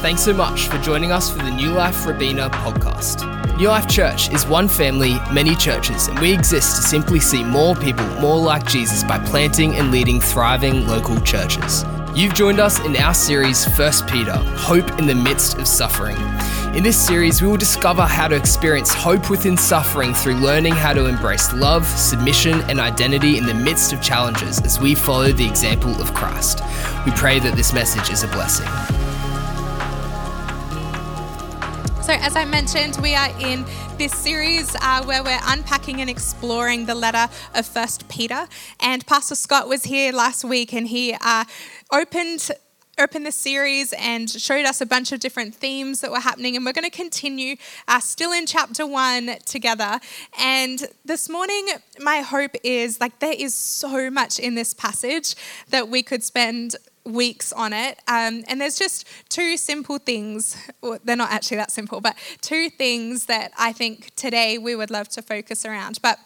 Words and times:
Thanks 0.00 0.22
so 0.22 0.32
much 0.32 0.68
for 0.68 0.78
joining 0.78 1.10
us 1.10 1.28
for 1.28 1.38
the 1.38 1.50
New 1.50 1.72
Life 1.72 2.06
Robina 2.06 2.48
podcast. 2.50 3.26
New 3.56 3.66
Life 3.66 3.88
Church 3.88 4.32
is 4.32 4.46
one 4.46 4.68
family, 4.68 5.16
many 5.32 5.56
churches, 5.56 6.06
and 6.06 6.16
we 6.20 6.32
exist 6.32 6.76
to 6.76 6.82
simply 6.82 7.18
see 7.18 7.42
more 7.42 7.74
people 7.74 8.06
more 8.20 8.38
like 8.38 8.64
Jesus 8.64 9.02
by 9.02 9.18
planting 9.18 9.74
and 9.74 9.90
leading 9.90 10.20
thriving 10.20 10.86
local 10.86 11.20
churches. 11.22 11.84
You've 12.14 12.34
joined 12.34 12.60
us 12.60 12.78
in 12.86 12.94
our 12.94 13.12
series, 13.12 13.64
First 13.76 14.06
Peter 14.06 14.36
Hope 14.36 14.88
in 15.00 15.08
the 15.08 15.16
Midst 15.16 15.58
of 15.58 15.66
Suffering. 15.66 16.16
In 16.76 16.84
this 16.84 16.96
series, 16.96 17.42
we 17.42 17.48
will 17.48 17.56
discover 17.56 18.02
how 18.02 18.28
to 18.28 18.36
experience 18.36 18.94
hope 18.94 19.28
within 19.28 19.56
suffering 19.56 20.14
through 20.14 20.34
learning 20.34 20.74
how 20.74 20.92
to 20.92 21.06
embrace 21.06 21.52
love, 21.52 21.84
submission, 21.84 22.60
and 22.70 22.78
identity 22.78 23.36
in 23.36 23.46
the 23.46 23.54
midst 23.54 23.92
of 23.92 24.00
challenges 24.00 24.60
as 24.60 24.78
we 24.78 24.94
follow 24.94 25.32
the 25.32 25.46
example 25.46 26.00
of 26.00 26.14
Christ. 26.14 26.60
We 27.04 27.10
pray 27.16 27.40
that 27.40 27.56
this 27.56 27.72
message 27.72 28.10
is 28.10 28.22
a 28.22 28.28
blessing. 28.28 28.97
So, 32.08 32.14
as 32.14 32.36
I 32.36 32.46
mentioned, 32.46 32.96
we 33.02 33.14
are 33.14 33.28
in 33.38 33.66
this 33.98 34.14
series 34.14 34.74
uh, 34.76 35.04
where 35.04 35.22
we're 35.22 35.38
unpacking 35.42 36.00
and 36.00 36.08
exploring 36.08 36.86
the 36.86 36.94
letter 36.94 37.30
of 37.54 37.66
First 37.66 38.08
Peter. 38.08 38.48
And 38.80 39.06
Pastor 39.06 39.34
Scott 39.34 39.68
was 39.68 39.84
here 39.84 40.10
last 40.10 40.42
week, 40.42 40.72
and 40.72 40.88
he 40.88 41.14
uh, 41.20 41.44
opened 41.92 42.50
opened 42.98 43.26
the 43.26 43.30
series 43.32 43.92
and 43.92 44.30
showed 44.30 44.64
us 44.64 44.80
a 44.80 44.86
bunch 44.86 45.12
of 45.12 45.20
different 45.20 45.54
themes 45.54 46.00
that 46.00 46.10
were 46.10 46.20
happening. 46.20 46.56
And 46.56 46.64
we're 46.64 46.72
going 46.72 46.90
to 46.90 46.96
continue 46.96 47.56
uh, 47.86 48.00
still 48.00 48.32
in 48.32 48.46
chapter 48.46 48.86
one 48.86 49.36
together. 49.44 50.00
And 50.40 50.88
this 51.04 51.28
morning, 51.28 51.68
my 52.00 52.20
hope 52.20 52.56
is 52.64 53.02
like 53.02 53.18
there 53.18 53.36
is 53.36 53.54
so 53.54 54.10
much 54.10 54.38
in 54.38 54.54
this 54.54 54.72
passage 54.72 55.34
that 55.68 55.90
we 55.90 56.02
could 56.02 56.24
spend 56.24 56.74
weeks 57.08 57.52
on 57.52 57.72
it. 57.72 57.98
Um, 58.06 58.44
and 58.48 58.60
there's 58.60 58.78
just 58.78 59.06
two 59.28 59.56
simple 59.56 59.98
things, 59.98 60.56
well, 60.82 60.98
they're 61.04 61.16
not 61.16 61.30
actually 61.30 61.56
that 61.58 61.70
simple, 61.70 62.00
but 62.00 62.16
two 62.40 62.70
things 62.70 63.26
that 63.26 63.52
I 63.58 63.72
think 63.72 64.14
today 64.14 64.58
we 64.58 64.74
would 64.74 64.90
love 64.90 65.08
to 65.10 65.22
focus 65.22 65.64
around. 65.64 65.98
But 66.02 66.18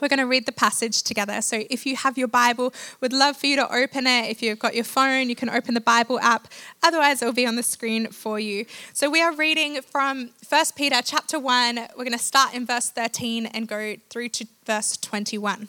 we're 0.00 0.08
going 0.08 0.18
to 0.18 0.26
read 0.26 0.46
the 0.46 0.52
passage 0.52 1.02
together. 1.02 1.40
So 1.40 1.62
if 1.70 1.86
you 1.86 1.96
have 1.96 2.18
your 2.18 2.28
Bible, 2.28 2.72
we'd 3.00 3.12
love 3.12 3.36
for 3.36 3.46
you 3.46 3.56
to 3.56 3.74
open 3.74 4.06
it. 4.06 4.30
If 4.30 4.42
you've 4.42 4.58
got 4.58 4.74
your 4.74 4.84
phone, 4.84 5.28
you 5.28 5.36
can 5.36 5.48
open 5.48 5.74
the 5.74 5.80
Bible 5.80 6.18
app. 6.20 6.48
Otherwise, 6.82 7.22
it'll 7.22 7.34
be 7.34 7.46
on 7.46 7.56
the 7.56 7.62
screen 7.62 8.08
for 8.08 8.40
you. 8.40 8.66
So 8.92 9.08
we 9.08 9.22
are 9.22 9.34
reading 9.34 9.80
from 9.82 10.30
1 10.48 10.64
Peter 10.76 11.00
chapter 11.02 11.38
1. 11.38 11.76
We're 11.76 12.04
going 12.04 12.12
to 12.12 12.18
start 12.18 12.54
in 12.54 12.66
verse 12.66 12.90
13 12.90 13.46
and 13.46 13.68
go 13.68 13.96
through 14.10 14.30
to 14.30 14.46
verse 14.66 14.96
21. 14.96 15.68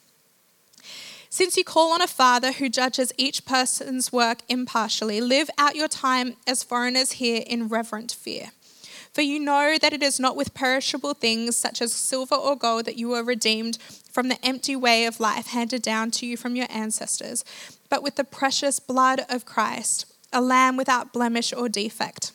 Since 1.33 1.55
you 1.55 1.63
call 1.63 1.93
on 1.93 2.01
a 2.01 2.07
Father 2.07 2.51
who 2.51 2.67
judges 2.67 3.13
each 3.15 3.45
person's 3.45 4.11
work 4.11 4.39
impartially, 4.49 5.21
live 5.21 5.49
out 5.57 5.77
your 5.77 5.87
time 5.87 6.35
as 6.45 6.61
foreigners 6.61 7.13
here 7.13 7.41
in 7.47 7.69
reverent 7.69 8.11
fear. 8.11 8.51
For 9.13 9.21
you 9.21 9.39
know 9.39 9.77
that 9.81 9.93
it 9.93 10.03
is 10.03 10.19
not 10.19 10.35
with 10.35 10.53
perishable 10.53 11.13
things 11.13 11.55
such 11.55 11.81
as 11.81 11.93
silver 11.93 12.35
or 12.35 12.57
gold 12.57 12.83
that 12.83 12.97
you 12.97 13.07
were 13.07 13.23
redeemed 13.23 13.77
from 14.11 14.27
the 14.27 14.45
empty 14.45 14.75
way 14.75 15.05
of 15.05 15.21
life 15.21 15.47
handed 15.47 15.81
down 15.81 16.11
to 16.11 16.25
you 16.25 16.35
from 16.35 16.57
your 16.57 16.67
ancestors, 16.69 17.45
but 17.87 18.03
with 18.03 18.15
the 18.15 18.25
precious 18.25 18.81
blood 18.81 19.21
of 19.29 19.45
Christ, 19.45 20.13
a 20.33 20.41
lamb 20.41 20.75
without 20.75 21.13
blemish 21.13 21.53
or 21.53 21.69
defect. 21.69 22.33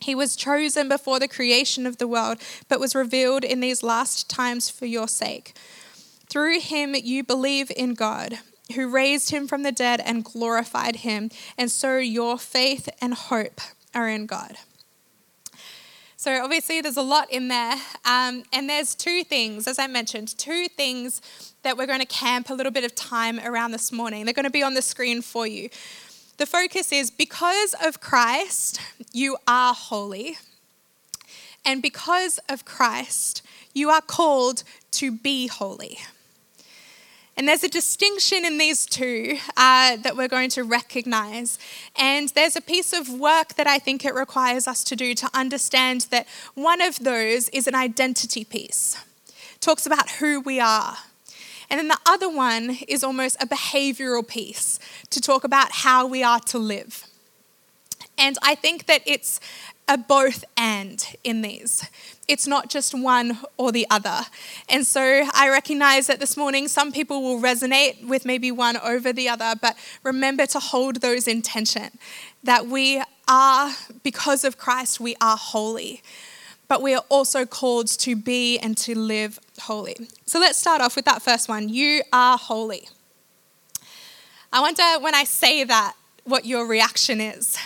He 0.00 0.14
was 0.14 0.36
chosen 0.36 0.88
before 0.88 1.18
the 1.18 1.26
creation 1.26 1.84
of 1.84 1.96
the 1.98 2.06
world, 2.06 2.38
but 2.68 2.78
was 2.78 2.94
revealed 2.94 3.42
in 3.42 3.58
these 3.58 3.82
last 3.82 4.30
times 4.30 4.70
for 4.70 4.86
your 4.86 5.08
sake. 5.08 5.52
Through 6.30 6.60
him 6.60 6.94
you 6.94 7.24
believe 7.24 7.72
in 7.76 7.94
God, 7.94 8.38
who 8.74 8.88
raised 8.88 9.30
him 9.30 9.48
from 9.48 9.64
the 9.64 9.72
dead 9.72 10.00
and 10.00 10.24
glorified 10.24 10.96
him, 10.96 11.30
and 11.58 11.70
so 11.70 11.98
your 11.98 12.38
faith 12.38 12.88
and 13.02 13.14
hope 13.14 13.60
are 13.94 14.08
in 14.08 14.26
God. 14.26 14.56
So, 16.16 16.44
obviously, 16.44 16.82
there's 16.82 16.98
a 16.98 17.02
lot 17.02 17.30
in 17.30 17.48
there. 17.48 17.76
Um, 18.04 18.44
and 18.52 18.68
there's 18.68 18.94
two 18.94 19.24
things, 19.24 19.66
as 19.66 19.78
I 19.78 19.86
mentioned, 19.86 20.36
two 20.36 20.68
things 20.68 21.22
that 21.62 21.78
we're 21.78 21.86
going 21.86 22.00
to 22.00 22.06
camp 22.06 22.50
a 22.50 22.54
little 22.54 22.70
bit 22.70 22.84
of 22.84 22.94
time 22.94 23.40
around 23.40 23.70
this 23.70 23.90
morning. 23.90 24.26
They're 24.26 24.34
going 24.34 24.44
to 24.44 24.50
be 24.50 24.62
on 24.62 24.74
the 24.74 24.82
screen 24.82 25.22
for 25.22 25.46
you. 25.46 25.70
The 26.36 26.44
focus 26.44 26.92
is 26.92 27.10
because 27.10 27.74
of 27.82 28.00
Christ, 28.00 28.80
you 29.12 29.38
are 29.48 29.72
holy. 29.72 30.36
And 31.64 31.80
because 31.80 32.38
of 32.50 32.64
Christ, 32.66 33.42
you 33.72 33.88
are 33.88 34.02
called 34.02 34.62
to 34.92 35.10
be 35.10 35.46
holy. 35.46 35.98
And 37.36 37.48
there's 37.48 37.64
a 37.64 37.68
distinction 37.68 38.44
in 38.44 38.58
these 38.58 38.84
two 38.84 39.38
uh, 39.56 39.96
that 39.96 40.16
we're 40.16 40.28
going 40.28 40.50
to 40.50 40.62
recognize. 40.62 41.58
And 41.96 42.28
there's 42.30 42.56
a 42.56 42.60
piece 42.60 42.92
of 42.92 43.08
work 43.08 43.54
that 43.54 43.66
I 43.66 43.78
think 43.78 44.04
it 44.04 44.14
requires 44.14 44.68
us 44.68 44.84
to 44.84 44.96
do 44.96 45.14
to 45.14 45.30
understand 45.32 46.02
that 46.10 46.26
one 46.54 46.80
of 46.80 46.98
those 46.98 47.48
is 47.50 47.66
an 47.66 47.74
identity 47.74 48.44
piece, 48.44 49.02
talks 49.60 49.86
about 49.86 50.10
who 50.12 50.40
we 50.40 50.60
are. 50.60 50.96
And 51.70 51.78
then 51.78 51.88
the 51.88 51.98
other 52.04 52.28
one 52.28 52.78
is 52.88 53.04
almost 53.04 53.40
a 53.40 53.46
behavioral 53.46 54.26
piece 54.26 54.80
to 55.10 55.20
talk 55.20 55.44
about 55.44 55.70
how 55.70 56.06
we 56.06 56.22
are 56.22 56.40
to 56.40 56.58
live. 56.58 57.06
And 58.18 58.36
I 58.42 58.54
think 58.54 58.86
that 58.86 59.02
it's 59.06 59.40
a 59.90 59.98
both 59.98 60.44
and 60.56 61.04
in 61.24 61.42
these. 61.42 61.84
It's 62.28 62.46
not 62.46 62.70
just 62.70 62.94
one 62.94 63.40
or 63.56 63.72
the 63.72 63.88
other. 63.90 64.20
And 64.68 64.86
so 64.86 65.28
I 65.34 65.48
recognize 65.50 66.06
that 66.06 66.20
this 66.20 66.36
morning 66.36 66.68
some 66.68 66.92
people 66.92 67.22
will 67.22 67.40
resonate 67.40 68.06
with 68.06 68.24
maybe 68.24 68.52
one 68.52 68.76
over 68.76 69.12
the 69.12 69.28
other, 69.28 69.54
but 69.60 69.76
remember 70.04 70.46
to 70.46 70.60
hold 70.60 71.00
those 71.00 71.26
in 71.26 71.42
tension 71.42 71.98
that 72.44 72.68
we 72.68 73.02
are, 73.26 73.72
because 74.04 74.44
of 74.44 74.56
Christ, 74.56 75.00
we 75.00 75.16
are 75.20 75.36
holy. 75.36 76.02
But 76.68 76.82
we 76.82 76.94
are 76.94 77.02
also 77.08 77.44
called 77.44 77.88
to 77.88 78.14
be 78.14 78.60
and 78.60 78.78
to 78.78 78.96
live 78.96 79.40
holy. 79.62 79.96
So 80.24 80.38
let's 80.38 80.56
start 80.56 80.80
off 80.80 80.94
with 80.94 81.06
that 81.06 81.20
first 81.20 81.48
one. 81.48 81.68
You 81.68 82.02
are 82.12 82.38
holy. 82.38 82.88
I 84.52 84.60
wonder 84.60 84.84
when 85.00 85.16
I 85.16 85.24
say 85.24 85.64
that, 85.64 85.94
what 86.22 86.44
your 86.44 86.64
reaction 86.64 87.20
is. 87.20 87.58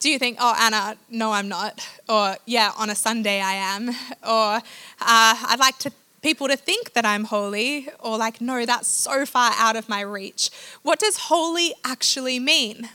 Do 0.00 0.08
you 0.08 0.18
think, 0.18 0.38
oh, 0.40 0.56
Anna, 0.58 0.96
no, 1.10 1.32
I'm 1.32 1.46
not? 1.46 1.86
Or, 2.08 2.36
yeah, 2.46 2.72
on 2.78 2.88
a 2.88 2.94
Sunday 2.94 3.42
I 3.42 3.52
am? 3.52 3.90
Or, 4.22 4.56
uh, 4.56 4.62
I'd 4.98 5.58
like 5.60 5.76
to, 5.80 5.92
people 6.22 6.48
to 6.48 6.56
think 6.56 6.94
that 6.94 7.04
I'm 7.04 7.24
holy? 7.24 7.86
Or, 7.98 8.16
like, 8.16 8.40
no, 8.40 8.64
that's 8.64 8.88
so 8.88 9.26
far 9.26 9.52
out 9.56 9.76
of 9.76 9.90
my 9.90 10.00
reach. 10.00 10.50
What 10.82 11.00
does 11.00 11.18
holy 11.18 11.74
actually 11.84 12.38
mean? 12.38 12.88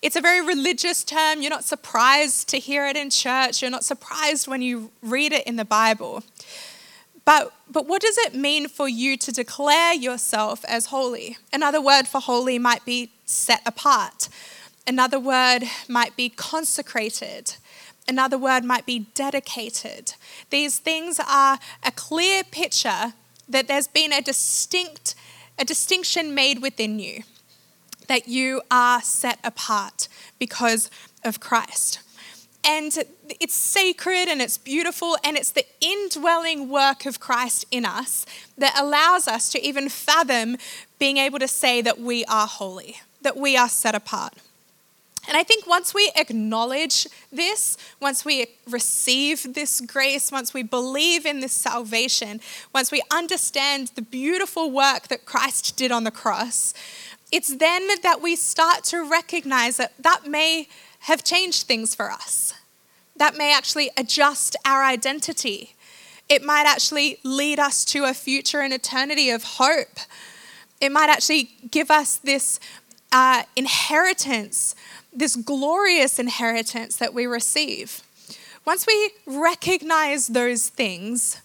It's 0.00 0.16
a 0.16 0.22
very 0.22 0.40
religious 0.40 1.04
term. 1.04 1.42
You're 1.42 1.50
not 1.50 1.64
surprised 1.64 2.48
to 2.48 2.58
hear 2.58 2.86
it 2.86 2.96
in 2.96 3.10
church. 3.10 3.60
You're 3.60 3.70
not 3.70 3.84
surprised 3.84 4.48
when 4.48 4.62
you 4.62 4.92
read 5.02 5.34
it 5.34 5.46
in 5.46 5.56
the 5.56 5.66
Bible. 5.66 6.24
But, 7.26 7.52
but 7.70 7.86
what 7.86 8.00
does 8.00 8.16
it 8.16 8.34
mean 8.34 8.66
for 8.66 8.88
you 8.88 9.18
to 9.18 9.30
declare 9.30 9.92
yourself 9.92 10.64
as 10.64 10.86
holy? 10.86 11.36
Another 11.52 11.82
word 11.82 12.08
for 12.08 12.18
holy 12.18 12.58
might 12.58 12.86
be 12.86 13.10
set 13.26 13.60
apart. 13.66 14.30
Another 14.90 15.20
word 15.20 15.60
might 15.88 16.16
be 16.16 16.28
consecrated. 16.28 17.54
Another 18.08 18.36
word 18.36 18.64
might 18.64 18.86
be 18.86 19.06
dedicated. 19.14 20.14
These 20.50 20.80
things 20.80 21.20
are 21.20 21.60
a 21.84 21.92
clear 21.92 22.42
picture 22.42 23.12
that 23.48 23.68
there's 23.68 23.86
been 23.86 24.12
a 24.12 24.20
distinct 24.20 25.14
a 25.56 25.64
distinction 25.64 26.34
made 26.34 26.60
within 26.60 26.98
you 26.98 27.22
that 28.08 28.26
you 28.26 28.62
are 28.68 29.00
set 29.00 29.38
apart 29.44 30.08
because 30.40 30.90
of 31.22 31.38
Christ. 31.38 32.00
And 32.64 32.92
it's 33.38 33.54
sacred 33.54 34.26
and 34.26 34.42
it's 34.42 34.58
beautiful, 34.58 35.16
and 35.22 35.36
it's 35.36 35.52
the 35.52 35.66
indwelling 35.80 36.68
work 36.68 37.06
of 37.06 37.20
Christ 37.20 37.64
in 37.70 37.84
us 37.84 38.26
that 38.58 38.76
allows 38.76 39.28
us 39.28 39.50
to 39.50 39.64
even 39.64 39.88
fathom 39.88 40.56
being 40.98 41.16
able 41.16 41.38
to 41.38 41.46
say 41.46 41.80
that 41.80 42.00
we 42.00 42.24
are 42.24 42.48
holy, 42.48 42.96
that 43.22 43.36
we 43.36 43.56
are 43.56 43.68
set 43.68 43.94
apart. 43.94 44.34
And 45.30 45.38
I 45.38 45.44
think 45.44 45.64
once 45.66 45.94
we 45.94 46.10
acknowledge 46.16 47.06
this, 47.30 47.76
once 48.00 48.24
we 48.24 48.48
receive 48.68 49.54
this 49.54 49.80
grace, 49.80 50.32
once 50.32 50.52
we 50.52 50.64
believe 50.64 51.24
in 51.24 51.38
this 51.38 51.52
salvation, 51.52 52.40
once 52.74 52.90
we 52.90 53.00
understand 53.12 53.92
the 53.94 54.02
beautiful 54.02 54.72
work 54.72 55.06
that 55.06 55.26
Christ 55.26 55.76
did 55.76 55.92
on 55.92 56.02
the 56.02 56.10
cross, 56.10 56.74
it's 57.30 57.54
then 57.56 57.86
that 58.02 58.20
we 58.20 58.34
start 58.34 58.82
to 58.86 59.08
recognize 59.08 59.76
that 59.76 59.92
that 60.00 60.26
may 60.26 60.66
have 61.00 61.22
changed 61.22 61.68
things 61.68 61.94
for 61.94 62.10
us. 62.10 62.54
that 63.16 63.36
may 63.36 63.54
actually 63.54 63.90
adjust 63.96 64.56
our 64.64 64.82
identity. 64.82 65.74
It 66.28 66.42
might 66.42 66.64
actually 66.66 67.18
lead 67.22 67.58
us 67.58 67.84
to 67.86 68.04
a 68.04 68.14
future 68.14 68.60
and 68.60 68.72
eternity 68.72 69.28
of 69.30 69.44
hope. 69.44 69.98
It 70.80 70.90
might 70.90 71.10
actually 71.10 71.50
give 71.70 71.90
us 71.90 72.16
this 72.16 72.58
uh, 73.12 73.42
inheritance, 73.56 74.74
this 75.12 75.36
glorious 75.36 76.18
inheritance 76.18 76.96
that 76.96 77.14
we 77.14 77.26
receive. 77.26 78.02
Once 78.64 78.86
we 78.86 79.10
recognize 79.26 80.28
those 80.28 80.68
things, 80.68 81.40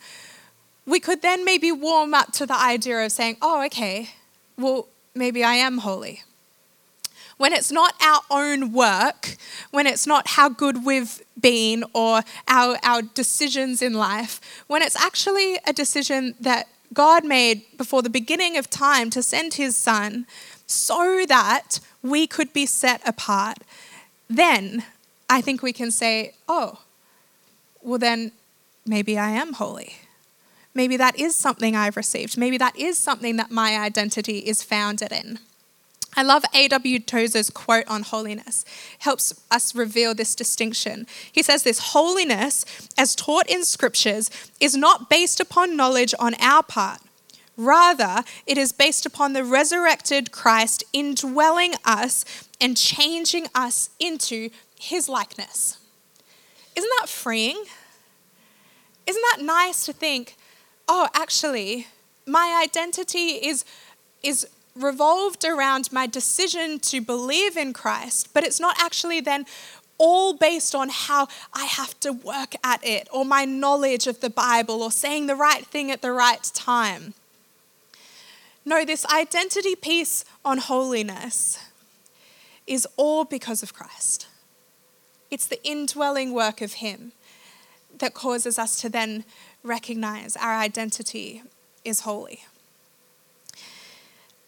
we 0.86 1.00
could 1.00 1.22
then 1.22 1.44
maybe 1.44 1.72
warm 1.72 2.14
up 2.14 2.32
to 2.34 2.46
the 2.46 2.60
idea 2.60 3.04
of 3.06 3.12
saying, 3.12 3.38
oh, 3.42 3.66
okay, 3.66 4.10
well, 4.58 4.88
maybe 5.16 5.44
I 5.44 5.56
am 5.56 5.80
holy. 5.80 6.24
When 7.38 7.52
it's 7.52 7.72
not 7.72 7.96
our 8.02 8.22
own 8.30 8.72
work, 8.72 9.36
when 9.72 9.88
it's 9.88 10.08
not 10.08 10.30
how 10.30 10.48
good 10.48 10.86
we've 10.86 11.22
been 11.40 11.84
or 11.94 12.22
our, 12.48 12.78
our 12.84 13.02
decisions 13.02 13.82
in 13.82 13.94
life, 13.94 14.40
when 14.68 14.82
it's 14.82 14.96
actually 14.96 15.58
a 15.68 15.74
decision 15.74 16.36
that 16.40 16.68
God 16.94 17.26
made 17.26 17.64
before 17.78 18.02
the 18.02 18.10
beginning 18.10 18.58
of 18.58 18.70
time 18.70 19.10
to 19.10 19.22
send 19.22 19.56
his 19.56 19.76
son 19.76 20.28
so 20.68 21.26
that 21.28 21.80
we 22.06 22.28
could 22.28 22.54
be 22.54 22.66
set 22.66 23.02
apart, 23.08 23.58
then 24.30 24.84
I 25.30 25.42
think 25.42 25.64
we 25.64 25.74
can 25.74 25.90
say, 25.90 26.36
oh, 26.48 26.80
well, 27.82 27.98
then 27.98 28.32
maybe 28.86 29.18
I 29.18 29.32
am 29.32 29.54
holy. 29.54 29.96
Maybe 30.74 30.98
that 30.98 31.20
is 31.20 31.36
something 31.36 31.76
I've 31.76 31.98
received. 31.98 32.38
Maybe 32.38 32.58
that 32.58 32.78
is 32.78 32.98
something 32.98 33.38
that 33.38 33.50
my 33.50 33.78
identity 33.78 34.40
is 34.40 34.62
founded 34.62 35.12
in. 35.12 35.40
I 36.18 36.24
love 36.24 36.44
A.W. 36.54 37.00
Tozer's 37.00 37.50
quote 37.50 37.88
on 37.88 38.04
holiness. 38.04 38.64
Helps 39.00 39.42
us 39.52 39.76
reveal 39.76 40.14
this 40.14 40.36
distinction. 40.36 41.08
He 41.32 41.44
says 41.44 41.64
this 41.64 41.92
holiness, 41.92 42.66
as 42.98 43.16
taught 43.16 43.50
in 43.50 43.66
scriptures, 43.66 44.30
is 44.60 44.78
not 44.78 45.10
based 45.10 45.40
upon 45.40 45.76
knowledge 45.76 46.14
on 46.20 46.36
our 46.36 46.64
part. 46.64 47.00
Rather, 47.58 48.24
it 48.46 48.58
is 48.58 48.72
based 48.72 49.06
upon 49.06 49.34
the 49.34 49.44
resurrected 49.44 50.32
Christ 50.32 50.84
indwelling 50.92 51.74
us 51.86 52.26
and 52.60 52.76
changing 52.76 53.48
us 53.56 53.90
into 54.00 54.50
his 54.80 55.08
likeness. 55.08 55.78
Isn't 56.76 56.92
that 57.00 57.08
freeing? 57.08 57.64
Isn't 59.08 59.24
that 59.32 59.44
nice 59.44 59.86
to 59.86 59.94
think, 59.94 60.36
oh, 60.88 61.08
actually, 61.14 61.88
my 62.26 62.60
identity 62.62 63.46
is, 63.46 63.64
is 64.24 64.48
revolved 64.76 65.46
around 65.46 65.92
my 65.94 66.08
decision 66.08 66.80
to 66.80 67.00
believe 67.00 67.56
in 67.56 67.72
Christ, 67.72 68.34
but 68.34 68.44
it's 68.44 68.60
not 68.60 68.76
actually 68.80 69.22
then 69.22 69.46
all 69.98 70.34
based 70.34 70.76
on 70.76 70.90
how 70.90 71.28
I 71.54 71.66
have 71.66 71.98
to 72.02 72.12
work 72.12 72.56
at 72.64 72.86
it 72.86 73.08
or 73.14 73.24
my 73.24 73.46
knowledge 73.46 74.08
of 74.08 74.20
the 74.20 74.30
Bible 74.30 74.84
or 74.84 74.92
saying 74.92 75.28
the 75.28 75.36
right 75.36 75.66
thing 75.66 75.90
at 75.90 76.02
the 76.02 76.12
right 76.12 76.44
time. 76.54 77.14
No, 78.66 78.84
this 78.84 79.06
identity 79.06 79.76
piece 79.76 80.26
on 80.44 80.58
holiness 80.58 81.60
is 82.66 82.88
all 82.98 83.24
because 83.24 83.62
of 83.62 83.74
Christ. 83.74 84.28
It's 85.30 85.46
the 85.46 85.64
indwelling 85.64 86.34
work 86.34 86.62
of 86.62 86.74
Him 86.74 87.12
that 88.00 88.16
causes 88.16 88.58
us 88.58 88.82
to 88.82 88.90
then 88.90 89.24
recognize 89.64 90.36
our 90.36 90.56
identity 90.56 91.44
is 91.84 92.02
holy. 92.02 92.44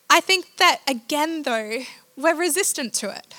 I 0.10 0.20
think 0.20 0.58
that, 0.58 0.82
again, 0.88 1.44
though, 1.44 1.84
we're 2.16 2.36
resistant 2.36 2.94
to 2.96 3.12
it. 3.12 3.36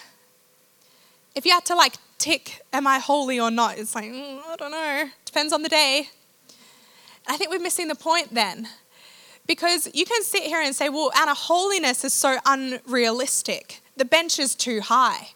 If 1.35 1.45
you 1.45 1.53
had 1.53 1.65
to 1.67 1.75
like 1.75 1.95
tick, 2.19 2.63
am 2.73 2.87
I 2.87 2.99
holy 2.99 3.41
or 3.41 3.51
not? 3.51 3.79
It's 3.79 3.95
like, 3.95 4.05
mm, 4.05 4.41
I 4.47 4.57
don't 4.57 4.71
know, 4.71 5.09
depends 5.25 5.53
on 5.53 5.63
the 5.63 5.69
day. 5.69 6.11
I 7.27 7.37
think 7.37 7.51
we're 7.51 7.59
missing 7.59 7.89
the 7.89 7.95
point 7.95 8.35
then. 8.35 8.69
Because 9.49 9.89
you 9.95 10.05
can 10.05 10.23
sit 10.23 10.45
here 10.45 10.61
and 10.61 10.77
say, 10.77 10.89
well, 10.89 11.11
Anna, 11.19 11.35
holiness 11.35 12.05
is 12.05 12.13
so 12.13 12.39
unrealistic. 12.47 13.81
The 13.97 14.05
bench 14.05 14.39
is 14.39 14.55
too 14.55 14.81
high. 14.81 15.31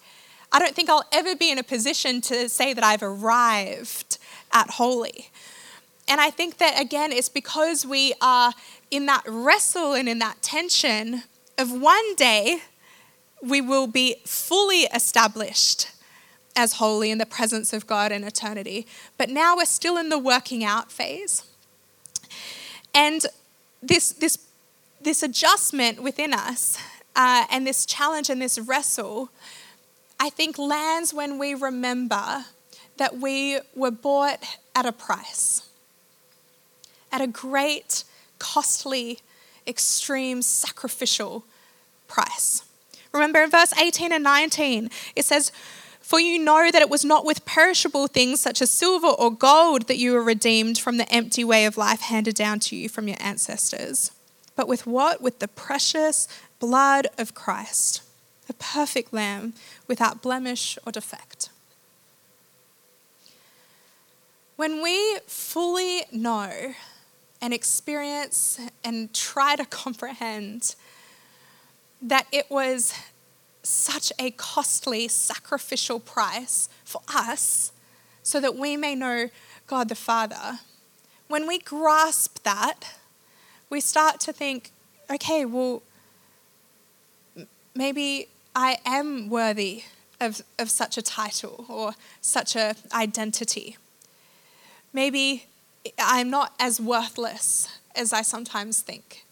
I 0.52 0.58
don't 0.58 0.74
think 0.74 0.90
I'll 0.90 1.08
ever 1.10 1.34
be 1.34 1.50
in 1.50 1.58
a 1.58 1.64
position 1.64 2.20
to 2.22 2.48
say 2.48 2.74
that 2.74 2.84
I've 2.84 3.02
arrived 3.02 4.18
at 4.52 4.72
holy. 4.72 5.30
And 6.06 6.20
I 6.20 6.28
think 6.28 6.58
that, 6.58 6.78
again, 6.78 7.10
it's 7.10 7.30
because 7.30 7.86
we 7.86 8.12
are 8.20 8.52
in 8.90 9.06
that 9.06 9.22
wrestle 9.26 9.94
and 9.94 10.08
in 10.08 10.18
that 10.18 10.42
tension 10.42 11.22
of 11.56 11.72
one 11.72 12.14
day 12.16 12.60
we 13.42 13.60
will 13.62 13.86
be 13.86 14.16
fully 14.26 14.82
established 14.94 15.90
as 16.54 16.74
holy 16.74 17.10
in 17.10 17.16
the 17.16 17.26
presence 17.26 17.72
of 17.72 17.86
God 17.86 18.12
in 18.12 18.24
eternity. 18.24 18.86
But 19.16 19.30
now 19.30 19.56
we're 19.56 19.64
still 19.64 19.96
in 19.96 20.10
the 20.10 20.18
working 20.18 20.62
out 20.62 20.92
phase. 20.92 21.44
And 22.94 23.24
this, 23.82 24.12
this, 24.12 24.38
this 25.00 25.22
adjustment 25.22 26.02
within 26.02 26.32
us 26.32 26.78
uh, 27.16 27.44
and 27.50 27.66
this 27.66 27.84
challenge 27.84 28.30
and 28.30 28.40
this 28.40 28.58
wrestle, 28.58 29.30
I 30.20 30.30
think, 30.30 30.58
lands 30.58 31.12
when 31.12 31.38
we 31.38 31.54
remember 31.54 32.44
that 32.98 33.18
we 33.18 33.58
were 33.74 33.90
bought 33.90 34.42
at 34.74 34.86
a 34.86 34.92
price, 34.92 35.68
at 37.10 37.20
a 37.20 37.26
great, 37.26 38.04
costly, 38.38 39.18
extreme, 39.66 40.42
sacrificial 40.42 41.44
price. 42.08 42.62
Remember 43.12 43.42
in 43.42 43.50
verse 43.50 43.72
18 43.78 44.12
and 44.12 44.24
19, 44.24 44.90
it 45.16 45.24
says, 45.24 45.52
For 46.02 46.20
you 46.20 46.38
know 46.38 46.70
that 46.70 46.82
it 46.82 46.90
was 46.90 47.04
not 47.04 47.24
with 47.24 47.44
perishable 47.44 48.08
things 48.08 48.40
such 48.40 48.60
as 48.60 48.70
silver 48.70 49.06
or 49.06 49.30
gold 49.30 49.86
that 49.86 49.98
you 49.98 50.12
were 50.12 50.22
redeemed 50.22 50.78
from 50.78 50.96
the 50.96 51.10
empty 51.10 51.44
way 51.44 51.64
of 51.64 51.76
life 51.76 52.00
handed 52.00 52.34
down 52.34 52.58
to 52.60 52.76
you 52.76 52.88
from 52.88 53.06
your 53.08 53.16
ancestors, 53.20 54.10
but 54.56 54.68
with 54.68 54.86
what? 54.86 55.22
With 55.22 55.38
the 55.38 55.48
precious 55.48 56.28
blood 56.58 57.06
of 57.18 57.34
Christ, 57.34 58.02
a 58.48 58.52
perfect 58.52 59.12
lamb 59.12 59.54
without 59.86 60.22
blemish 60.22 60.76
or 60.84 60.92
defect. 60.92 61.48
When 64.56 64.82
we 64.82 65.18
fully 65.26 66.02
know 66.12 66.74
and 67.40 67.54
experience 67.54 68.60
and 68.84 69.12
try 69.14 69.56
to 69.56 69.64
comprehend 69.82 70.74
that 72.02 72.26
it 72.32 72.50
was 72.50 72.92
such 73.62 74.12
a 74.18 74.30
costly, 74.32 75.08
sacrificial 75.08 76.00
price 76.00 76.68
for 76.84 77.00
us 77.14 77.72
so 78.22 78.40
that 78.40 78.56
we 78.56 78.76
may 78.76 78.94
know 78.94 79.28
God 79.66 79.88
the 79.88 79.94
Father. 79.94 80.58
When 81.28 81.46
we 81.46 81.58
grasp 81.58 82.42
that, 82.42 82.94
we 83.70 83.80
start 83.80 84.20
to 84.20 84.32
think, 84.32 84.70
okay, 85.10 85.44
well, 85.44 85.82
maybe 87.74 88.28
I 88.54 88.78
am 88.84 89.30
worthy 89.30 89.84
of, 90.20 90.42
of 90.58 90.70
such 90.70 90.98
a 90.98 91.02
title 91.02 91.64
or 91.68 91.94
such 92.20 92.54
an 92.56 92.76
identity. 92.92 93.76
Maybe 94.92 95.46
I'm 95.98 96.30
not 96.30 96.54
as 96.60 96.80
worthless 96.80 97.68
as 97.94 98.12
I 98.12 98.22
sometimes 98.22 98.80
think. 98.82 99.24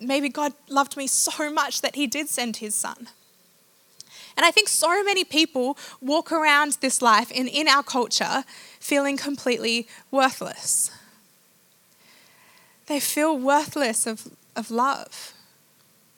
Maybe 0.00 0.28
God 0.28 0.52
loved 0.68 0.96
me 0.96 1.06
so 1.06 1.50
much 1.50 1.80
that 1.80 1.94
He 1.94 2.06
did 2.06 2.28
send 2.28 2.58
His 2.58 2.74
Son. 2.74 3.08
And 4.36 4.44
I 4.44 4.50
think 4.50 4.68
so 4.68 5.02
many 5.02 5.24
people 5.24 5.78
walk 6.00 6.30
around 6.30 6.78
this 6.80 7.00
life 7.00 7.30
in, 7.30 7.48
in 7.48 7.68
our 7.68 7.82
culture 7.82 8.44
feeling 8.78 9.16
completely 9.16 9.88
worthless. 10.10 10.90
They 12.86 13.00
feel 13.00 13.36
worthless 13.36 14.06
of, 14.06 14.28
of 14.54 14.70
love. 14.70 15.32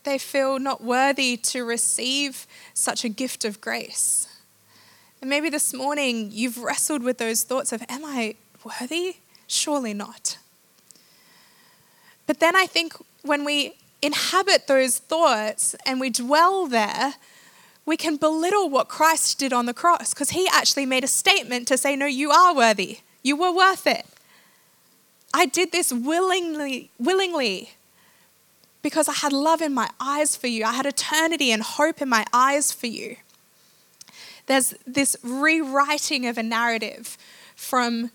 They 0.03 0.19
feel 0.19 0.59
not 0.59 0.83
worthy 0.83 1.37
to 1.37 1.65
receive 1.65 2.47
such 2.75 3.05
a 3.05 3.09
gift 3.09 3.45
of 3.45 3.61
grace. 3.61 4.27
And 5.21 5.31
maybe 5.31 5.49
this 5.49 5.73
morning 5.73 6.31
you've 6.33 6.59
wrestled 6.59 7.03
with 7.03 7.19
those 7.19 7.43
thoughts 7.43 7.73
of, 7.73 7.83
Am 7.89 8.05
I 8.05 8.35
worthy? 8.65 9.17
Surely 9.47 9.95
not. 9.95 10.39
But 12.27 12.41
then 12.41 12.55
I 12.55 12.67
think 12.67 12.95
when 13.29 13.45
we 13.45 13.77
inhabit 14.03 14.67
those 14.67 14.99
thoughts 14.99 15.77
and 15.87 16.01
we 16.01 16.11
dwell 16.11 16.67
there, 16.67 17.15
we 17.85 17.97
can 17.97 18.17
belittle 18.17 18.69
what 18.69 18.89
Christ 18.89 19.39
did 19.39 19.53
on 19.53 19.67
the 19.67 19.75
cross 19.75 20.13
because 20.13 20.31
he 20.31 20.49
actually 20.53 20.87
made 20.87 21.05
a 21.05 21.09
statement 21.09 21.69
to 21.69 21.79
say, 21.79 21.97
No, 21.97 22.07
you 22.07 22.31
are 22.31 22.55
worthy. 22.55 22.99
You 23.23 23.37
were 23.37 23.53
worth 23.55 23.87
it. 23.87 24.07
I 25.33 25.47
did 25.47 25.73
this 25.73 25.93
willingly, 25.93 26.91
willingly 26.99 27.71
because 28.83 29.09
I 29.09 29.13
had 29.13 29.33
love 29.33 29.61
in 29.61 29.75
my 29.75 29.91
eyes 30.01 30.37
for 30.37 30.47
you. 30.47 30.65
I 30.65 30.73
had 30.73 30.87
eternity 30.87 31.51
and 31.51 31.63
hope 31.63 32.01
in 32.01 32.09
my 32.09 32.25
eyes 32.33 32.73
for 32.73 32.87
you. 32.87 33.17
There's 34.47 34.75
this 34.87 35.17
rewriting 35.23 36.27
of 36.27 36.39
a 36.39 36.43
narrative 36.43 37.19
from 37.55 38.11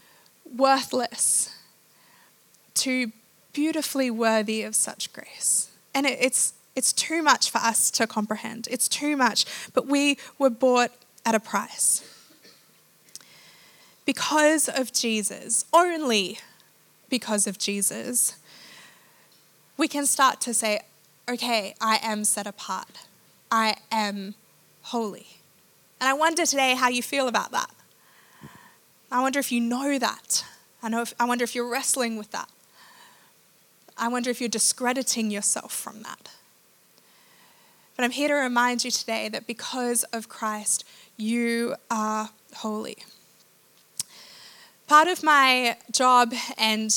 worthless 0.55 1.55
to 2.75 3.11
beautifully 3.53 4.09
worthy 4.11 4.63
of 4.63 4.75
such 4.75 5.13
grace. 5.13 5.69
And 5.93 6.05
it, 6.05 6.17
it's, 6.19 6.53
it's 6.75 6.91
too 6.91 7.21
much 7.21 7.51
for 7.51 7.59
us 7.59 7.91
to 7.91 8.07
comprehend. 8.07 8.67
It's 8.69 8.87
too 8.87 9.15
much, 9.15 9.45
but 9.73 9.87
we 9.87 10.17
were 10.39 10.49
bought 10.49 10.91
at 11.25 11.35
a 11.35 11.39
price. 11.39 12.03
because 14.05 14.67
of 14.67 14.91
Jesus, 14.91 15.65
only 15.71 16.39
because 17.09 17.47
of 17.47 17.57
Jesus, 17.57 18.37
we 19.77 19.87
can 19.87 20.05
start 20.05 20.41
to 20.41 20.53
say, 20.53 20.81
okay, 21.29 21.75
I 21.79 21.99
am 22.01 22.23
set 22.23 22.47
apart. 22.47 22.89
I 23.51 23.77
am 23.91 24.35
holy. 24.83 25.27
And 25.99 26.09
I 26.09 26.13
wonder 26.13 26.45
today 26.45 26.75
how 26.75 26.89
you 26.89 27.01
feel 27.01 27.27
about 27.27 27.51
that. 27.51 27.69
I 29.11 29.21
wonder 29.21 29.39
if 29.39 29.51
you 29.51 29.61
know 29.61 29.97
that. 29.99 30.43
I, 30.81 30.89
know 30.89 31.01
if, 31.01 31.13
I 31.19 31.25
wonder 31.25 31.43
if 31.43 31.55
you're 31.55 31.69
wrestling 31.69 32.17
with 32.17 32.31
that. 32.31 32.49
I 33.97 34.07
wonder 34.07 34.29
if 34.29 34.39
you're 34.41 34.49
discrediting 34.49 35.31
yourself 35.31 35.71
from 35.71 36.03
that. 36.03 36.29
But 37.95 38.05
I'm 38.05 38.11
here 38.11 38.27
to 38.27 38.33
remind 38.33 38.83
you 38.83 38.91
today 38.91 39.29
that 39.29 39.45
because 39.45 40.03
of 40.05 40.27
Christ, 40.27 40.83
you 41.15 41.75
are 41.91 42.29
holy. 42.55 42.97
Part 44.87 45.07
of 45.07 45.23
my 45.23 45.77
job, 45.91 46.33
and 46.57 46.89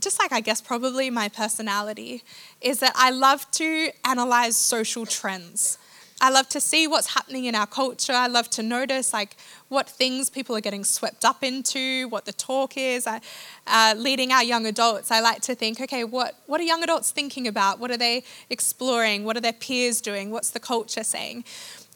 just 0.00 0.18
like 0.18 0.32
I 0.32 0.40
guess 0.40 0.60
probably 0.60 1.10
my 1.10 1.28
personality, 1.28 2.22
is 2.60 2.78
that 2.80 2.92
I 2.94 3.10
love 3.10 3.50
to 3.52 3.90
analyze 4.04 4.56
social 4.56 5.06
trends. 5.06 5.78
I 6.20 6.30
love 6.30 6.48
to 6.50 6.60
see 6.60 6.86
what's 6.86 7.14
happening 7.14 7.44
in 7.44 7.54
our 7.54 7.66
culture. 7.66 8.12
I 8.12 8.28
love 8.28 8.48
to 8.50 8.62
notice 8.62 9.12
like 9.12 9.36
what 9.68 9.88
things 9.88 10.30
people 10.30 10.56
are 10.56 10.60
getting 10.60 10.84
swept 10.84 11.24
up 11.24 11.42
into, 11.42 12.08
what 12.08 12.24
the 12.24 12.32
talk 12.32 12.76
is. 12.76 13.06
I, 13.06 13.20
uh, 13.66 13.94
leading 13.96 14.32
our 14.32 14.42
young 14.42 14.66
adults, 14.66 15.10
I 15.10 15.20
like 15.20 15.42
to 15.42 15.54
think, 15.54 15.80
okay, 15.80 16.04
what, 16.04 16.36
what 16.46 16.60
are 16.60 16.64
young 16.64 16.82
adults 16.82 17.10
thinking 17.10 17.48
about? 17.48 17.78
What 17.78 17.90
are 17.90 17.96
they 17.96 18.22
exploring? 18.48 19.24
What 19.24 19.36
are 19.36 19.40
their 19.40 19.52
peers 19.52 20.00
doing? 20.00 20.30
What's 20.30 20.50
the 20.50 20.60
culture 20.60 21.04
saying? 21.04 21.44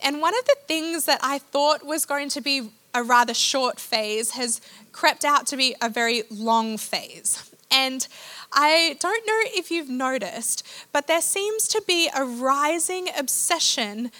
And 0.03 0.21
one 0.21 0.35
of 0.37 0.45
the 0.45 0.57
things 0.67 1.05
that 1.07 1.21
I 1.23 1.39
thought 1.39 1.85
was 1.85 2.05
going 2.05 2.29
to 2.31 2.41
be 2.41 2.71
a 2.95 3.03
rather 3.03 3.35
short 3.35 3.79
phase 3.79 4.33
has 4.33 4.61
crept 4.93 5.25
out 5.25 5.47
to 5.49 5.57
be 5.57 5.77
a 5.81 5.89
very 5.89 6.25
long 6.31 6.77
phase. 6.77 7.49
And 7.79 8.09
I 8.53 8.97
don't 8.99 9.25
know 9.27 9.41
if 9.61 9.71
you've 9.71 9.89
noticed, 9.89 10.67
but 10.93 11.07
there 11.07 11.21
seems 11.21 11.69
to 11.69 11.83
be 11.87 12.11
a 12.15 12.25
rising 12.25 13.09
obsession 13.17 14.11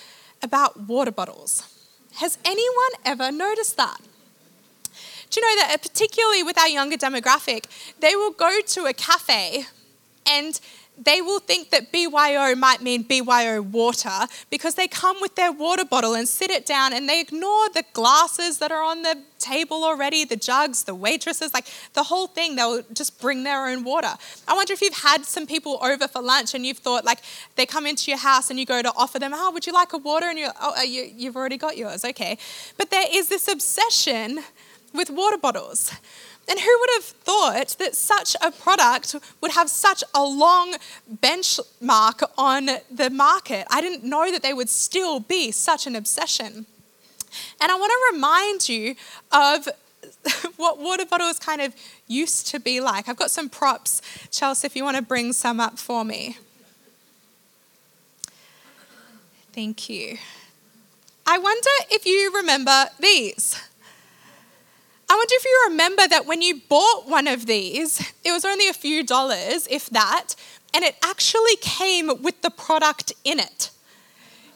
about 0.43 0.89
water 0.89 1.11
bottles. 1.11 1.53
Has 2.17 2.39
anyone 2.45 2.93
ever 3.05 3.33
noticed 3.33 3.77
that? 3.77 4.01
Do 5.31 5.41
you 5.41 5.47
know 5.47 5.57
that, 5.61 5.71
uh, 5.75 5.79
particularly 5.79 6.43
with 6.45 6.57
our 6.57 6.69
younger 6.69 6.97
demographic, 6.97 7.65
they 7.99 8.15
will 8.15 8.31
go 8.31 8.61
to 8.61 8.87
a 8.87 8.93
cafe 8.93 9.67
and 10.25 10.61
they 10.99 11.23
will 11.23 11.39
think 11.39 11.71
that 11.71 11.93
BYO 11.93 12.55
might 12.57 12.83
mean 12.83 13.03
BYO 13.03 13.63
water 13.63 14.27
because 14.51 14.75
they 14.75 14.89
come 14.89 15.17
with 15.21 15.37
their 15.37 15.53
water 15.53 15.85
bottle 15.85 16.15
and 16.15 16.29
sit 16.29 16.51
it 16.51 16.67
down 16.67 16.93
and 16.93 17.09
they 17.09 17.21
ignore 17.21 17.69
the 17.71 17.85
glasses 17.93 18.59
that 18.59 18.73
are 18.73 18.83
on 18.83 19.03
the 19.03 19.23
table 19.39 19.85
already, 19.85 20.25
the 20.25 20.37
jugs, 20.37 20.85
the 20.85 20.95
waitresses, 20.95 21.55
like 21.55 21.67
the 21.95 22.03
whole 22.03 22.27
thing. 22.27 22.57
They'll 22.57 22.83
just 22.93 23.21
bring 23.21 23.45
their 23.45 23.69
own 23.69 23.85
water. 23.85 24.15
I 24.49 24.55
wonder 24.55 24.73
if 24.73 24.83
you've 24.83 24.95
had 24.95 25.25
some 25.25 25.47
people 25.47 25.79
over 25.83 26.09
for 26.09 26.21
lunch 26.21 26.55
and 26.55 26.67
you've 26.67 26.79
thought, 26.79 27.05
like, 27.05 27.21
they 27.55 27.65
come 27.65 27.87
into 27.87 28.11
your 28.11 28.19
house 28.19 28.51
and 28.51 28.59
you 28.59 28.67
go 28.67 28.83
to 28.83 28.93
offer 28.97 29.19
them, 29.19 29.33
oh, 29.35 29.53
would 29.53 29.67
you 29.67 29.73
like 29.73 29.93
a 29.93 29.99
water? 29.99 30.27
And 30.27 30.39
you're, 30.39 30.53
oh, 30.61 30.75
uh, 30.79 30.83
you, 30.83 31.09
you've 31.15 31.37
already 31.37 31.57
got 31.57 31.77
yours. 31.77 32.05
Okay. 32.05 32.39
But 32.77 32.91
there 32.91 33.07
is 33.11 33.29
this 33.29 33.47
obsession 33.49 34.41
with 34.93 35.11
water 35.11 35.39
bottles. 35.39 35.93
And 36.49 36.59
who 36.59 36.79
would 36.81 36.91
have 36.95 37.05
thought 37.05 37.77
that 37.79 37.95
such 37.95 38.35
a 38.41 38.51
product 38.51 39.15
would 39.43 39.53
have 39.53 39.69
such 39.69 40.03
a 40.15 40.25
long 40.25 40.77
benchmark 41.23 42.23
on 42.39 42.71
the 42.91 43.11
market? 43.11 43.67
I 43.71 43.83
didn't 43.83 44.03
know 44.03 44.33
that 44.33 44.43
they 44.43 44.55
would 44.55 44.71
still 44.71 45.21
be 45.21 45.51
such 45.51 45.87
an 45.87 45.95
obsession. 45.95 46.65
And 47.61 47.71
I 47.71 47.75
want 47.75 47.93
to 47.93 48.15
remind 48.15 48.69
you 48.69 48.95
of 49.31 49.69
what 50.57 50.79
water 50.79 51.05
bottles 51.05 51.39
kind 51.39 51.61
of 51.61 51.75
used 52.07 52.47
to 52.49 52.61
be 52.61 52.81
like. 52.81 53.09
I've 53.09 53.17
got 53.17 53.31
some 53.31 53.51
props. 53.51 54.01
Chelsea, 54.31 54.67
if 54.67 54.75
you 54.75 54.85
want 54.85 54.97
to 54.97 55.03
bring 55.03 55.35
some 55.35 55.61
up 55.61 55.79
for 55.79 56.05
me. 56.05 56.39
Thank 59.53 59.89
you. 59.89 60.17
I 61.27 61.37
wonder 61.37 61.71
if 61.91 62.07
you 62.07 62.33
remember 62.35 62.87
these. 63.01 63.61
I 65.11 65.15
wonder 65.15 65.35
if 65.35 65.45
you 65.45 65.65
remember 65.69 66.07
that 66.09 66.27
when 66.27 66.43
you 66.43 66.61
bought 66.69 67.09
one 67.09 67.27
of 67.27 67.47
these, 67.47 68.01
it 68.25 68.33
was 68.33 68.45
only 68.45 68.69
a 68.69 68.75
few 68.75 69.03
dollars, 69.03 69.67
if 69.71 69.89
that, 69.91 70.35
and 70.75 70.85
it 70.85 70.97
actually 71.03 71.57
came 71.61 72.23
with 72.23 72.43
the 72.43 72.51
product 72.51 73.13
in 73.25 73.41
it. 73.41 73.71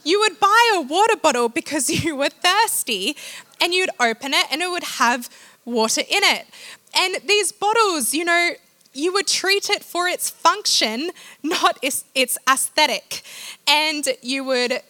You 0.05 0.21
would 0.21 0.39
buy 0.41 0.73
a 0.75 0.81
water 0.83 1.17
bottle 1.17 1.49
because 1.49 1.89
you 2.05 2.17
were 2.17 2.29
thirsty, 2.29 3.17
and 3.63 3.73
you'd 3.73 3.91
open 4.01 4.35
it 4.35 4.47
and 4.51 4.61
it 4.61 4.69
would 4.69 4.83
have 4.83 5.31
water 5.65 6.01
in 6.01 6.23
it. 6.25 6.47
And 6.95 7.17
these 7.27 7.53
bottles, 7.53 8.13
you 8.13 8.25
know, 8.25 8.51
you 8.93 9.13
would 9.13 9.27
treat 9.27 9.71
it 9.71 9.83
for 9.85 10.09
its 10.09 10.29
function, 10.29 11.13
not 11.43 11.79
its, 11.81 12.05
aesthetic. 12.47 13.23
And 13.67 14.07
you 14.21 14.45
would 14.45 14.83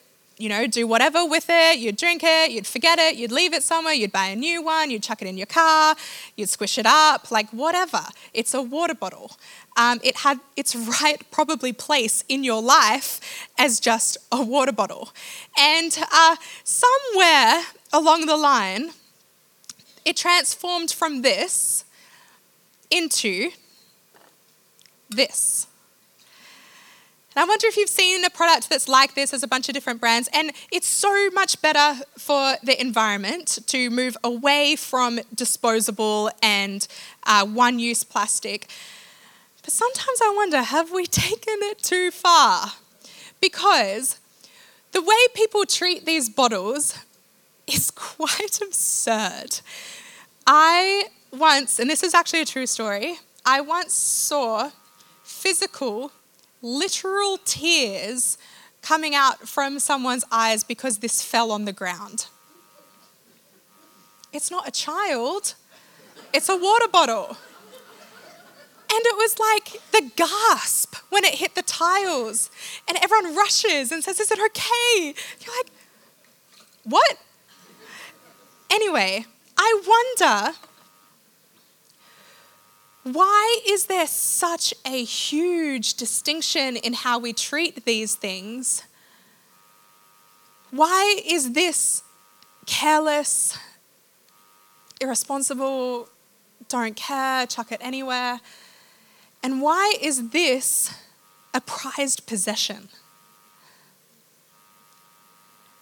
you 0.42 0.49
know, 0.49 0.66
do 0.66 0.88
whatever 0.88 1.25
with 1.25 1.46
it. 1.49 1.78
You'd 1.78 1.96
drink 1.96 2.22
it, 2.25 2.50
you'd 2.50 2.66
forget 2.66 2.99
it, 2.99 3.14
you'd 3.14 3.30
leave 3.30 3.54
it 3.54 3.62
somewhere, 3.62 3.94
you'd 3.94 4.11
buy 4.11 4.26
a 4.26 4.34
new 4.34 4.61
one, 4.61 4.90
you'd 4.90 5.04
chuck 5.04 5.22
it 5.22 5.28
in 5.28 5.38
your 5.38 5.46
car, 5.46 5.94
you'd 6.37 6.49
squish 6.49 6.78
it 6.78 6.84
up, 6.84 7.30
like 7.30 7.49
whatever. 7.50 8.02
It's 8.34 8.52
a 8.52 8.61
water 8.61 8.94
bottle. 8.94 9.37
Um, 9.76 10.00
it 10.02 10.16
had 10.16 10.40
its 10.56 10.75
right, 10.75 11.22
probably, 11.30 11.72
place 11.72 12.25
in 12.28 12.42
your 12.42 12.61
life 12.61 13.20
as 13.56 13.78
just 13.78 14.16
a 14.32 14.42
water 14.42 14.72
bottle. 14.72 15.11
And 15.56 15.96
uh, 16.12 16.34
somewhere 16.64 17.62
along 17.92 18.26
the 18.26 18.37
line, 18.37 18.90
it 20.04 20.16
transformed 20.16 20.90
from 20.90 21.22
this 21.22 21.84
into 22.90 23.52
this. 25.08 25.68
And 27.35 27.43
I 27.43 27.47
wonder 27.47 27.67
if 27.67 27.77
you've 27.79 27.89
seen 27.89 28.25
a 28.25 28.31
product 28.31 28.69
that's 28.69 28.89
like 28.89 29.15
this 29.15 29.33
as 29.33 29.43
a 29.43 29.49
bunch 29.49 29.69
of 29.69 29.75
different 29.75 30.01
brands, 30.01 30.29
and 30.35 30.53
it's 30.71 30.89
so 30.89 31.31
much 31.31 31.62
better 31.62 32.03
for 32.19 32.57
the 32.62 32.79
environment 32.79 33.59
to 33.69 33.89
move 33.89 34.17
away 34.23 34.77
from 34.77 35.21
disposable 35.35 36.31
and 36.43 36.87
uh, 37.25 37.47
one 37.47 37.79
use 37.79 38.05
plastic. 38.05 38.69
But 39.62 39.73
sometimes 39.73 40.21
I 40.23 40.33
wonder 40.37 40.61
have 40.61 40.93
we 40.93 41.07
taken 41.27 41.57
it 41.62 41.79
too 41.79 42.11
far? 42.11 42.73
Because 43.41 44.21
the 44.93 45.01
way 45.01 45.17
people 45.35 45.65
treat 45.65 46.05
these 46.05 46.29
bottles 46.29 46.99
is 47.67 47.91
quite 47.95 48.61
absurd. 48.61 49.61
I 50.47 51.05
once, 51.33 51.79
and 51.79 51.89
this 51.89 52.03
is 52.03 52.12
actually 52.12 52.43
a 52.43 52.47
true 52.47 52.67
story, 52.67 53.17
I 53.47 53.62
once 53.62 53.95
saw 53.95 54.71
physical 55.23 56.12
literal 56.62 57.38
tears 57.45 58.38
coming 58.81 59.14
out 59.14 59.49
from 59.49 59.78
someone's 59.78 60.25
eyes 60.31 60.64
because 60.64 60.99
this 60.99 61.23
fell 61.23 61.52
on 61.52 61.64
the 61.64 61.73
ground. 61.73 62.26
It's 64.33 64.50
not 64.50 64.66
a 64.66 64.71
child, 64.71 65.54
it's 66.33 66.49
a 66.49 66.57
water 66.57 66.88
bottle. 66.88 67.37
And 68.95 69.00
it 69.07 69.16
was 69.16 69.38
like 69.38 69.81
the 69.92 70.11
gasp 70.16 70.97
when 71.09 71.25
it 71.25 71.37
hit 71.37 71.54
the 71.54 71.62
tiles, 71.62 72.50
and 72.87 72.99
everyone 73.02 73.35
rushes 73.35 73.90
and 73.90 74.04
says, 74.04 74.21
Is 74.21 74.31
it 74.31 74.38
okay? 74.38 75.14
You're 75.40 75.57
like, 75.57 75.71
What? 76.85 77.19
Anyway, 78.71 79.25
I 79.57 79.83
wonder 79.87 80.57
why 83.04 83.61
is 83.66 83.87
there 83.87 84.06
such 84.06 84.73
a 84.87 85.02
huge 85.02 85.94
distinction 85.94 86.76
in 86.76 86.92
how 86.92 87.18
we 87.18 87.32
treat 87.32 87.85
these 87.85 88.14
things? 88.14 88.85
Why 90.71 91.21
is 91.26 91.52
this 91.52 92.02
careless, 92.64 93.59
irresponsible, 95.00 96.09
don't 96.68 96.94
care, 96.94 97.47
chuck 97.47 97.73
it 97.73 97.80
anywhere? 97.82 98.40
And 99.42 99.61
why 99.61 99.94
is 100.00 100.30
this 100.30 100.94
a 101.52 101.61
prized 101.61 102.26
possession? 102.26 102.88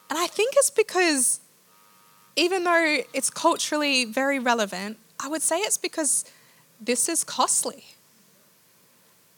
And 0.09 0.19
I 0.19 0.27
think 0.27 0.55
it's 0.57 0.71
because, 0.71 1.41
even 2.35 2.65
though 2.65 3.03
it's 3.13 3.29
culturally 3.29 4.07
very 4.07 4.39
relevant, 4.39 4.97
I 5.23 5.29
would 5.29 5.43
say 5.43 5.59
it's 5.59 5.77
because 5.77 6.25
this 6.81 7.09
is 7.09 7.25
costly. 7.25 7.85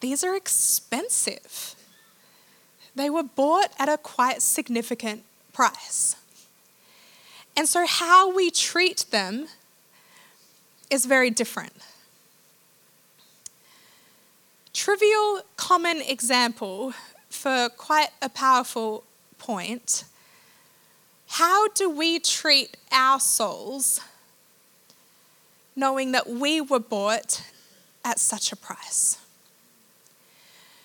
These 0.00 0.24
are 0.24 0.36
expensive. 0.36 1.74
They 2.94 3.10
were 3.10 3.22
bought 3.22 3.70
at 3.78 3.88
a 3.88 3.98
quite 3.98 4.42
significant 4.42 5.24
price. 5.52 6.16
And 7.56 7.68
so, 7.68 7.86
how 7.86 8.34
we 8.34 8.50
treat 8.50 9.06
them 9.10 9.48
is 10.90 11.06
very 11.06 11.30
different. 11.30 11.72
Trivial, 14.72 15.42
common 15.56 16.00
example 16.00 16.94
for 17.28 17.68
quite 17.76 18.10
a 18.20 18.28
powerful 18.28 19.04
point. 19.38 20.04
How 21.28 21.68
do 21.68 21.88
we 21.88 22.18
treat 22.18 22.76
our 22.90 23.20
souls 23.20 24.00
knowing 25.74 26.12
that 26.12 26.28
we 26.28 26.60
were 26.60 26.78
bought 26.78 27.42
at 28.04 28.18
such 28.18 28.52
a 28.52 28.56
price? 28.56 29.18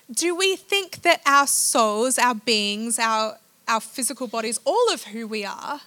Do 0.10 0.36
we 0.36 0.56
think 0.56 1.01
that 1.01 1.22
our 1.25 1.48
souls, 1.48 2.17
our 2.17 2.36
beings, 2.36 2.98
our, 2.98 3.38
our 3.67 3.82
physical 3.82 4.27
bodies, 4.27 4.60
all 4.63 4.94
of 4.94 5.03
who 5.03 5.27
we 5.27 5.44
are, 5.44 5.82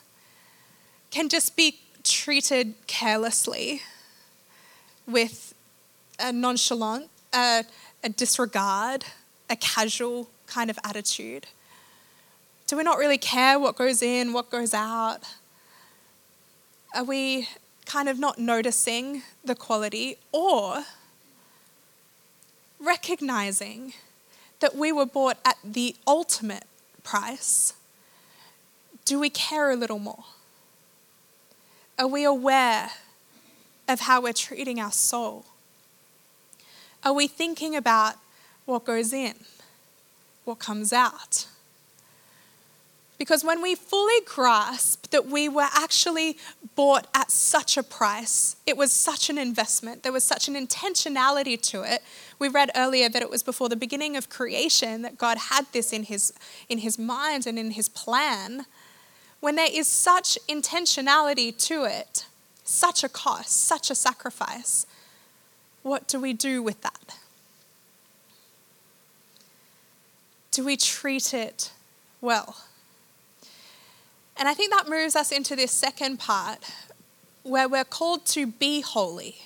can 1.11 1.29
just 1.29 1.57
be 1.57 1.79
treated 2.05 2.75
carelessly 2.87 3.83
with 5.07 5.55
a 6.19 6.33
nonchalant, 6.33 7.09
a, 7.33 7.65
a 8.05 8.09
disregard, 8.11 9.05
a 9.49 9.57
casual 9.57 10.29
kind 10.47 10.69
of 10.69 10.79
attitude? 10.85 11.47
Do 12.67 12.77
we 12.77 12.83
not 12.83 12.99
really 12.99 13.19
care 13.19 13.59
what 13.59 13.77
goes 13.77 14.03
in, 14.03 14.33
what 14.33 14.51
goes 14.51 14.75
out? 14.75 15.21
Are 16.95 17.05
we 17.05 17.49
kind 17.91 18.09
of 18.09 18.21
not 18.21 18.39
noticing 18.39 19.21
the 19.45 19.55
quality 19.57 20.17
or 20.31 20.85
recognizing 22.79 23.93
that 24.61 24.77
we 24.77 24.93
were 24.93 25.05
bought 25.05 25.37
at 25.45 25.57
the 25.65 25.97
ultimate 26.07 26.63
price? 27.03 27.75
Do 29.05 29.19
we 29.19 29.29
care 29.29 29.73
a 29.73 29.77
little 29.77 29.99
more? 29.99 30.25
Are 31.99 32.07
we 32.07 32.23
aware 32.23 32.91
of 33.89 34.01
how 34.01 34.23
we're 34.23 34.35
treating 34.35 34.79
our 34.79 34.93
soul? 34.93 35.47
Are 37.03 37.13
we 37.13 37.27
thinking 37.27 37.75
about 37.75 38.15
what 38.67 38.85
goes 38.85 39.13
in, 39.13 39.35
what 40.45 40.61
comes 40.61 40.93
out? 40.93 41.49
Because 43.21 43.45
when 43.45 43.61
we 43.61 43.75
fully 43.75 44.23
grasp 44.25 45.11
that 45.11 45.27
we 45.27 45.47
were 45.47 45.69
actually 45.75 46.39
bought 46.75 47.07
at 47.15 47.31
such 47.31 47.77
a 47.77 47.83
price, 47.83 48.57
it 48.67 48.79
was 48.79 48.93
such 48.93 49.29
an 49.29 49.37
investment, 49.37 50.03
there 50.03 50.11
was 50.11 50.25
such 50.25 50.49
an 50.49 50.55
intentionality 50.55 51.61
to 51.61 51.83
it. 51.83 52.03
We 52.39 52.49
read 52.49 52.71
earlier 52.75 53.11
that 53.11 53.21
it 53.21 53.29
was 53.29 53.43
before 53.43 53.69
the 53.69 53.77
beginning 53.77 54.17
of 54.17 54.31
creation 54.31 55.03
that 55.03 55.19
God 55.19 55.37
had 55.37 55.67
this 55.73 55.93
in 55.93 56.05
his, 56.05 56.33
in 56.71 56.79
his 56.79 56.99
mind 56.99 57.47
and 57.47 57.59
in 57.59 57.73
his 57.73 57.91
plan. 57.91 58.65
When 59.41 59.55
there 59.55 59.69
is 59.71 59.87
such 59.87 60.39
intentionality 60.49 61.55
to 61.67 61.85
it, 61.85 62.25
such 62.65 63.05
a 63.05 63.09
cost, 63.11 63.51
such 63.51 63.91
a 63.91 63.95
sacrifice, 63.95 64.87
what 65.83 66.09
do 66.09 66.19
we 66.19 66.33
do 66.33 66.63
with 66.63 66.81
that? 66.81 67.19
Do 70.53 70.65
we 70.65 70.79
treat 70.79 71.35
it 71.35 71.71
well? 72.23 72.57
And 74.41 74.49
I 74.49 74.55
think 74.55 74.73
that 74.73 74.89
moves 74.89 75.15
us 75.15 75.31
into 75.31 75.55
this 75.55 75.71
second 75.71 76.19
part 76.19 76.59
where 77.43 77.69
we're 77.69 77.85
called 77.85 78.25
to 78.27 78.47
be 78.47 78.81
holy. 78.81 79.37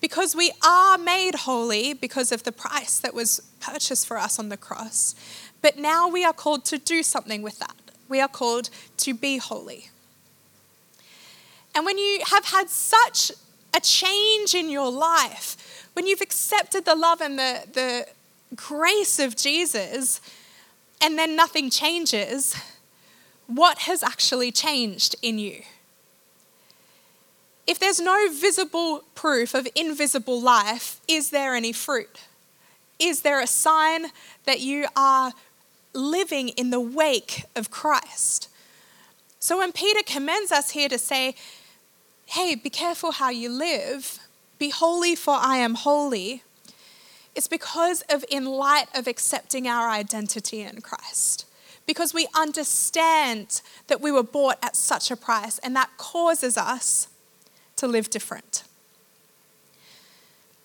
Because 0.00 0.34
we 0.34 0.50
are 0.66 0.98
made 0.98 1.36
holy 1.36 1.94
because 1.94 2.32
of 2.32 2.42
the 2.42 2.50
price 2.50 2.98
that 2.98 3.14
was 3.14 3.40
purchased 3.60 4.08
for 4.08 4.18
us 4.18 4.40
on 4.40 4.48
the 4.48 4.56
cross. 4.56 5.14
But 5.62 5.78
now 5.78 6.08
we 6.08 6.24
are 6.24 6.32
called 6.32 6.64
to 6.66 6.78
do 6.78 7.04
something 7.04 7.42
with 7.42 7.60
that. 7.60 7.76
We 8.08 8.20
are 8.20 8.28
called 8.28 8.70
to 8.98 9.14
be 9.14 9.38
holy. 9.38 9.90
And 11.76 11.84
when 11.84 11.98
you 11.98 12.22
have 12.26 12.46
had 12.46 12.68
such 12.68 13.30
a 13.72 13.78
change 13.78 14.52
in 14.54 14.68
your 14.68 14.90
life, 14.90 15.88
when 15.92 16.08
you've 16.08 16.20
accepted 16.20 16.84
the 16.84 16.96
love 16.96 17.20
and 17.20 17.38
the, 17.38 17.62
the 17.72 18.06
grace 18.56 19.20
of 19.20 19.36
Jesus, 19.36 20.20
and 21.00 21.16
then 21.16 21.36
nothing 21.36 21.70
changes, 21.70 22.56
what 23.46 23.78
has 23.80 24.02
actually 24.02 24.50
changed 24.52 25.16
in 25.22 25.38
you. 25.38 25.62
If 27.66 27.78
there's 27.78 28.00
no 28.00 28.28
visible 28.30 29.02
proof 29.14 29.54
of 29.54 29.66
invisible 29.74 30.40
life, 30.40 31.00
is 31.08 31.30
there 31.30 31.54
any 31.54 31.72
fruit? 31.72 32.20
Is 32.98 33.22
there 33.22 33.40
a 33.40 33.46
sign 33.46 34.06
that 34.44 34.60
you 34.60 34.86
are 34.96 35.32
living 35.92 36.50
in 36.50 36.70
the 36.70 36.80
wake 36.80 37.44
of 37.56 37.70
Christ? 37.70 38.48
So 39.40 39.58
when 39.58 39.72
Peter 39.72 40.00
commends 40.04 40.52
us 40.52 40.70
here 40.70 40.88
to 40.88 40.98
say, 40.98 41.34
hey, 42.26 42.54
be 42.54 42.70
careful 42.70 43.12
how 43.12 43.30
you 43.30 43.48
live, 43.48 44.20
be 44.58 44.70
holy, 44.70 45.14
for 45.14 45.34
I 45.34 45.56
am 45.56 45.74
holy, 45.74 46.42
it's 47.34 47.48
because 47.48 48.02
of 48.08 48.24
in 48.30 48.44
light 48.44 48.86
of 48.94 49.06
accepting 49.06 49.68
our 49.68 49.90
identity 49.90 50.62
in 50.62 50.80
Christ 50.80 51.45
because 51.86 52.12
we 52.12 52.26
understand 52.34 53.62
that 53.86 54.00
we 54.00 54.10
were 54.10 54.22
bought 54.22 54.58
at 54.62 54.76
such 54.76 55.10
a 55.10 55.16
price, 55.16 55.58
and 55.58 55.74
that 55.76 55.90
causes 55.96 56.58
us 56.58 57.08
to 57.76 57.86
live 57.86 58.10
different. 58.10 58.64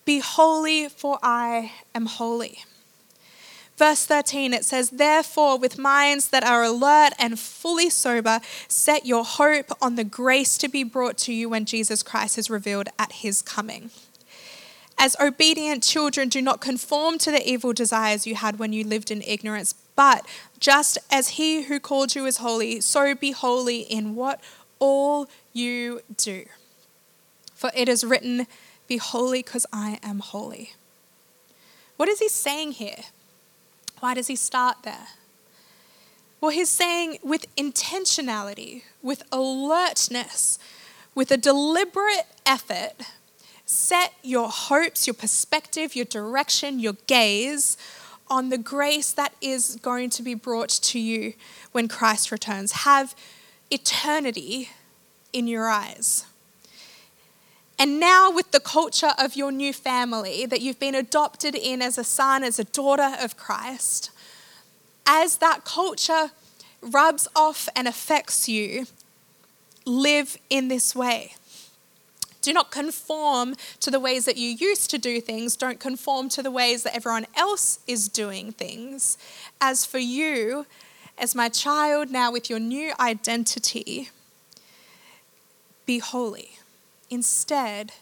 Be 0.03 0.19
holy, 0.19 0.89
for 0.89 1.19
I 1.21 1.73
am 1.93 2.07
holy. 2.07 2.63
Verse 3.77 4.05
13, 4.05 4.53
it 4.53 4.65
says, 4.65 4.91
Therefore, 4.91 5.57
with 5.57 5.77
minds 5.77 6.29
that 6.29 6.43
are 6.43 6.63
alert 6.63 7.13
and 7.17 7.39
fully 7.39 7.89
sober, 7.89 8.39
set 8.67 9.05
your 9.05 9.23
hope 9.23 9.71
on 9.81 9.95
the 9.95 10.03
grace 10.03 10.57
to 10.59 10.67
be 10.67 10.83
brought 10.83 11.17
to 11.19 11.33
you 11.33 11.49
when 11.49 11.65
Jesus 11.65 12.03
Christ 12.03 12.37
is 12.37 12.49
revealed 12.49 12.89
at 12.99 13.11
his 13.11 13.41
coming. 13.41 13.89
As 14.99 15.15
obedient 15.19 15.81
children, 15.81 16.29
do 16.29 16.43
not 16.43 16.61
conform 16.61 17.17
to 17.19 17.31
the 17.31 17.47
evil 17.47 17.73
desires 17.73 18.27
you 18.27 18.35
had 18.35 18.59
when 18.59 18.71
you 18.71 18.83
lived 18.83 19.09
in 19.09 19.23
ignorance, 19.23 19.73
but 19.95 20.27
just 20.61 20.99
as 21.11 21.29
he 21.29 21.63
who 21.63 21.79
called 21.79 22.15
you 22.15 22.25
is 22.25 22.37
holy, 22.37 22.79
so 22.79 23.13
be 23.13 23.31
holy 23.31 23.81
in 23.81 24.15
what 24.15 24.39
all 24.79 25.27
you 25.51 26.01
do. 26.15 26.45
For 27.53 27.71
it 27.75 27.89
is 27.89 28.05
written, 28.05 28.47
Be 28.87 28.97
holy 28.97 29.41
because 29.41 29.65
I 29.73 29.99
am 30.01 30.19
holy. 30.19 30.73
What 31.97 32.07
is 32.07 32.19
he 32.19 32.29
saying 32.29 32.73
here? 32.73 33.03
Why 33.99 34.13
does 34.13 34.27
he 34.27 34.35
start 34.35 34.77
there? 34.83 35.07
Well, 36.39 36.51
he's 36.51 36.69
saying 36.69 37.19
with 37.23 37.53
intentionality, 37.55 38.83
with 39.01 39.23
alertness, 39.31 40.57
with 41.13 41.31
a 41.31 41.37
deliberate 41.37 42.27
effort, 42.45 42.93
set 43.65 44.13
your 44.23 44.49
hopes, 44.49 45.05
your 45.05 45.13
perspective, 45.13 45.95
your 45.95 46.05
direction, 46.05 46.79
your 46.79 46.95
gaze 47.07 47.77
on 48.31 48.49
the 48.49 48.57
grace 48.57 49.11
that 49.11 49.33
is 49.41 49.77
going 49.81 50.09
to 50.09 50.23
be 50.23 50.33
brought 50.33 50.69
to 50.69 50.97
you 50.97 51.33
when 51.73 51.89
Christ 51.89 52.31
returns. 52.31 52.71
Have 52.71 53.13
eternity 53.69 54.69
in 55.33 55.47
your 55.47 55.67
eyes. 55.67 56.25
And 57.77 57.99
now, 57.99 58.31
with 58.31 58.51
the 58.51 58.61
culture 58.61 59.11
of 59.19 59.35
your 59.35 59.51
new 59.51 59.73
family 59.73 60.45
that 60.45 60.61
you've 60.61 60.79
been 60.79 60.95
adopted 60.95 61.55
in 61.55 61.81
as 61.81 61.97
a 61.97 62.03
son, 62.05 62.43
as 62.43 62.57
a 62.57 62.63
daughter 62.63 63.15
of 63.19 63.35
Christ, 63.35 64.11
as 65.05 65.37
that 65.37 65.65
culture 65.65 66.31
rubs 66.81 67.27
off 67.35 67.67
and 67.75 67.87
affects 67.87 68.47
you, 68.47 68.85
live 69.85 70.37
in 70.49 70.69
this 70.69 70.95
way. 70.95 71.33
Do 72.41 72.53
not 72.53 72.71
conform 72.71 73.55
to 73.79 73.91
the 73.91 73.99
ways 73.99 74.25
that 74.25 74.37
you 74.37 74.49
used 74.49 74.89
to 74.89 74.97
do 74.97 75.21
things. 75.21 75.55
Don't 75.55 75.79
conform 75.79 76.27
to 76.29 76.43
the 76.43 76.51
ways 76.51 76.83
that 76.83 76.95
everyone 76.95 77.27
else 77.35 77.79
is 77.87 78.09
doing 78.09 78.51
things. 78.51 79.17
As 79.59 79.85
for 79.85 79.99
you, 79.99 80.65
as 81.17 81.35
my 81.35 81.49
child, 81.49 82.09
now 82.09 82.31
with 82.31 82.49
your 82.49 82.59
new 82.59 82.93
identity, 82.99 84.09
be 85.85 85.99
holy. 85.99 86.57
Instead, 87.09 87.93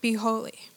be 0.00 0.14
holy. 0.14 0.68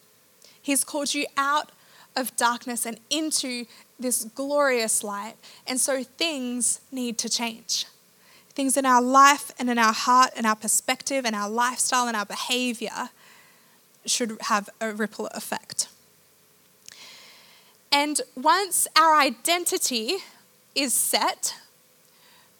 He's 0.62 0.84
called 0.84 1.14
you 1.14 1.26
out 1.36 1.72
of 2.16 2.34
darkness 2.36 2.86
and 2.86 2.98
into 3.10 3.66
this 3.98 4.24
glorious 4.24 5.04
light. 5.04 5.34
And 5.66 5.80
so 5.80 6.02
things 6.02 6.80
need 6.90 7.18
to 7.18 7.28
change 7.28 7.86
things 8.52 8.76
in 8.76 8.84
our 8.84 9.02
life 9.02 9.52
and 9.58 9.70
in 9.70 9.78
our 9.78 9.92
heart 9.92 10.30
and 10.36 10.46
our 10.46 10.56
perspective 10.56 11.24
and 11.24 11.34
our 11.34 11.48
lifestyle 11.48 12.06
and 12.06 12.16
our 12.16 12.26
behavior 12.26 13.10
should 14.04 14.36
have 14.42 14.68
a 14.80 14.92
ripple 14.92 15.26
effect. 15.28 15.88
And 17.92 18.20
once 18.36 18.86
our 18.96 19.16
identity 19.16 20.18
is 20.74 20.94
set, 20.94 21.56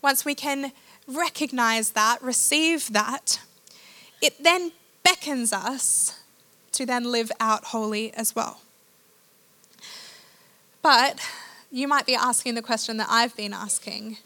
once 0.03 0.25
we 0.25 0.35
can 0.35 0.73
recognize 1.07 1.91
that, 1.91 2.23
receive 2.23 2.93
that, 2.93 3.41
it 4.21 4.43
then 4.43 4.73
beckons 5.03 5.53
us 5.53 6.21
to 6.73 6.87
then 6.87 7.05
live 7.05 7.31
out 7.41 7.67
holy 7.67 8.13
as 8.15 8.35
well. 8.35 8.61
But 10.83 11.21
you 11.71 11.87
might 11.87 12.07
be 12.07 12.15
asking 12.15 12.55
the 12.55 12.63
question 12.63 12.97
that 12.97 13.09
I've 13.11 13.37
been 13.37 13.53
asking 13.53 14.19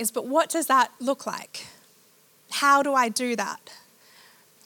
is 0.00 0.10
but 0.10 0.26
what 0.26 0.48
does 0.48 0.66
that 0.66 0.90
look 0.98 1.26
like? 1.26 1.66
How 2.50 2.82
do 2.82 2.94
I 2.94 3.10
do 3.10 3.36
that? 3.36 3.72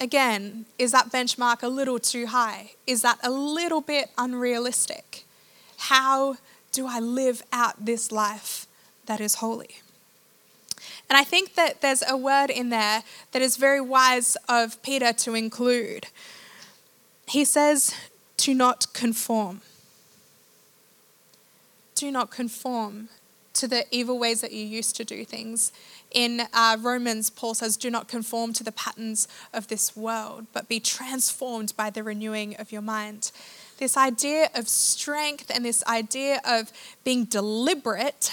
Again, 0.01 0.67
is 0.79 0.93
that 0.93 1.11
benchmark 1.11 1.63
a 1.63 1.69
little 1.69 1.99
too 1.99 2.27
high? 2.27 2.73
Is 2.87 3.03
that 3.03 3.19
a 3.23 3.31
little 3.31 3.81
bit 3.81 4.11
unrealistic? 4.17 5.25
How 5.77 6.37
do 6.73 6.87
I 6.87 7.01
live 7.01 7.43
out 7.53 7.85
this 7.85 8.13
life 8.13 8.67
that 9.07 9.21
is 9.21 9.37
holy? 9.37 9.81
And 11.11 11.19
I 11.19 11.25
think 11.25 11.55
that 11.55 11.81
there's 11.81 12.03
a 12.09 12.17
word 12.17 12.51
in 12.51 12.71
there 12.71 13.03
that 13.33 13.43
is 13.43 13.57
very 13.57 13.81
wise 13.81 14.37
of 14.49 14.81
Peter 14.83 15.13
to 15.13 15.35
include. 15.35 16.07
He 17.27 17.45
says, 17.45 17.95
to 18.39 18.55
not 18.55 18.93
conform. 18.93 19.63
Do 21.95 22.11
not 22.11 22.31
conform 22.31 23.09
to 23.55 23.69
the 23.69 23.87
evil 23.91 24.19
ways 24.19 24.41
that 24.41 24.53
you 24.53 24.65
used 24.65 24.97
to 24.97 25.05
do 25.05 25.25
things. 25.25 25.73
In 26.11 26.43
uh, 26.53 26.77
Romans, 26.81 27.31
Paul 27.31 27.55
says, 27.55 27.77
Do 27.77 27.91
not 27.91 28.09
conform 28.09 28.53
to 28.55 28.65
the 28.65 28.73
patterns 28.73 29.27
of 29.53 29.69
this 29.69 29.97
world, 29.97 30.47
but 30.53 30.69
be 30.69 30.81
transformed 30.81 31.73
by 31.77 31.91
the 31.91 32.03
renewing 32.03 32.57
of 32.57 32.71
your 32.73 32.83
mind. 32.83 33.33
This 33.79 33.97
idea 33.97 34.51
of 34.55 34.69
strength 34.69 35.51
and 35.53 35.65
this 35.65 35.85
idea 35.87 36.41
of 36.45 36.73
being 37.03 37.25
deliberate 37.25 38.31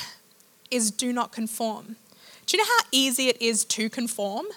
is 0.69 0.91
do 0.91 1.11
not 1.11 1.31
conform. 1.31 1.95
Do 2.45 2.57
you 2.57 2.63
know 2.63 2.69
how 2.69 2.85
easy 2.91 3.27
it 3.27 3.41
is 3.41 3.65
to 3.65 3.89
conform? 3.89 4.47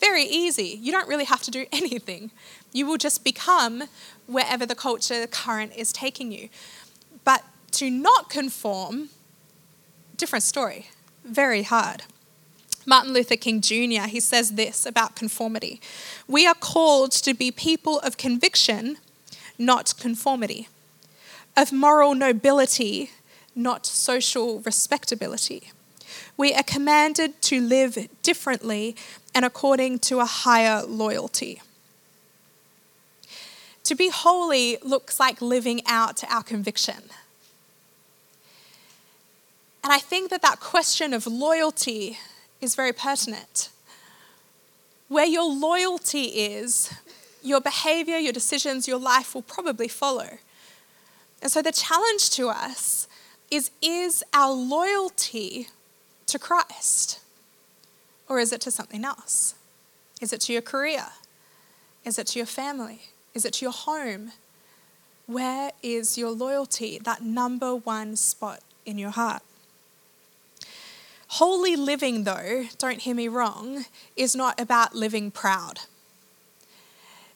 Very 0.00 0.24
easy. 0.24 0.78
You 0.80 0.92
don't 0.92 1.08
really 1.08 1.24
have 1.24 1.42
to 1.42 1.50
do 1.50 1.66
anything. 1.72 2.30
You 2.72 2.86
will 2.86 2.98
just 2.98 3.24
become 3.24 3.84
wherever 4.26 4.66
the 4.66 4.74
culture 4.74 5.26
current 5.26 5.72
is 5.76 5.92
taking 5.92 6.32
you. 6.32 6.48
But 7.24 7.42
to 7.72 7.90
not 7.90 8.30
conform, 8.30 9.10
different 10.16 10.42
story. 10.42 10.88
Very 11.24 11.62
hard. 11.62 12.04
Martin 12.86 13.12
Luther 13.12 13.36
King 13.36 13.60
Jr., 13.60 14.06
he 14.08 14.20
says 14.20 14.52
this 14.52 14.86
about 14.86 15.16
conformity. 15.16 15.80
We 16.28 16.46
are 16.46 16.54
called 16.54 17.10
to 17.12 17.34
be 17.34 17.50
people 17.50 17.98
of 18.00 18.16
conviction, 18.16 18.98
not 19.58 19.94
conformity, 19.98 20.68
of 21.56 21.72
moral 21.72 22.14
nobility, 22.14 23.10
not 23.56 23.86
social 23.86 24.60
respectability. 24.60 25.72
We 26.36 26.54
are 26.54 26.62
commanded 26.62 27.40
to 27.42 27.60
live 27.60 28.08
differently 28.22 28.94
and 29.34 29.44
according 29.44 29.98
to 30.00 30.20
a 30.20 30.24
higher 30.24 30.82
loyalty. 30.82 31.62
To 33.84 33.94
be 33.94 34.10
holy 34.10 34.78
looks 34.82 35.18
like 35.18 35.40
living 35.40 35.80
out 35.86 36.22
our 36.30 36.42
conviction. 36.42 37.04
And 39.86 39.92
I 39.92 39.98
think 39.98 40.30
that 40.30 40.42
that 40.42 40.58
question 40.58 41.14
of 41.14 41.28
loyalty 41.28 42.18
is 42.60 42.74
very 42.74 42.92
pertinent. 42.92 43.68
Where 45.06 45.24
your 45.24 45.44
loyalty 45.44 46.22
is, 46.22 46.92
your 47.40 47.60
behavior, 47.60 48.16
your 48.16 48.32
decisions, 48.32 48.88
your 48.88 48.98
life 48.98 49.32
will 49.32 49.42
probably 49.42 49.86
follow. 49.86 50.38
And 51.40 51.52
so 51.52 51.62
the 51.62 51.70
challenge 51.70 52.30
to 52.30 52.48
us 52.48 53.06
is 53.48 53.70
is 53.80 54.24
our 54.34 54.52
loyalty 54.52 55.68
to 56.26 56.36
Christ? 56.36 57.20
Or 58.28 58.40
is 58.40 58.52
it 58.52 58.60
to 58.62 58.72
something 58.72 59.04
else? 59.04 59.54
Is 60.20 60.32
it 60.32 60.40
to 60.40 60.52
your 60.52 60.62
career? 60.62 61.06
Is 62.04 62.18
it 62.18 62.26
to 62.26 62.40
your 62.40 62.46
family? 62.46 63.02
Is 63.34 63.44
it 63.44 63.52
to 63.52 63.64
your 63.64 63.72
home? 63.72 64.32
Where 65.26 65.70
is 65.80 66.18
your 66.18 66.32
loyalty, 66.32 66.98
that 67.04 67.22
number 67.22 67.76
one 67.76 68.16
spot 68.16 68.62
in 68.84 68.98
your 68.98 69.10
heart? 69.10 69.42
Holy 71.28 71.76
living, 71.76 72.24
though, 72.24 72.66
don't 72.78 73.00
hear 73.00 73.14
me 73.14 73.28
wrong, 73.28 73.84
is 74.16 74.36
not 74.36 74.60
about 74.60 74.94
living 74.94 75.30
proud. 75.30 75.80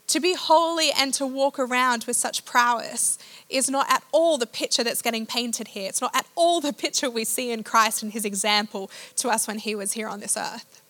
To 0.08 0.20
be 0.20 0.34
holy 0.34 0.90
and 0.90 1.14
to 1.14 1.26
walk 1.26 1.58
around 1.58 2.04
with 2.04 2.16
such 2.16 2.44
prowess 2.44 3.16
is 3.48 3.70
not 3.70 3.88
at 3.88 4.02
all 4.10 4.38
the 4.38 4.46
picture 4.46 4.82
that's 4.82 5.02
getting 5.02 5.24
painted 5.24 5.68
here. 5.68 5.88
It's 5.88 6.00
not 6.00 6.14
at 6.14 6.26
all 6.34 6.60
the 6.60 6.72
picture 6.72 7.08
we 7.08 7.24
see 7.24 7.52
in 7.52 7.62
Christ 7.62 8.02
and 8.02 8.12
his 8.12 8.24
example 8.24 8.90
to 9.16 9.28
us 9.28 9.46
when 9.46 9.58
he 9.58 9.76
was 9.76 9.92
here 9.92 10.08
on 10.08 10.18
this 10.18 10.36
earth. 10.36 10.82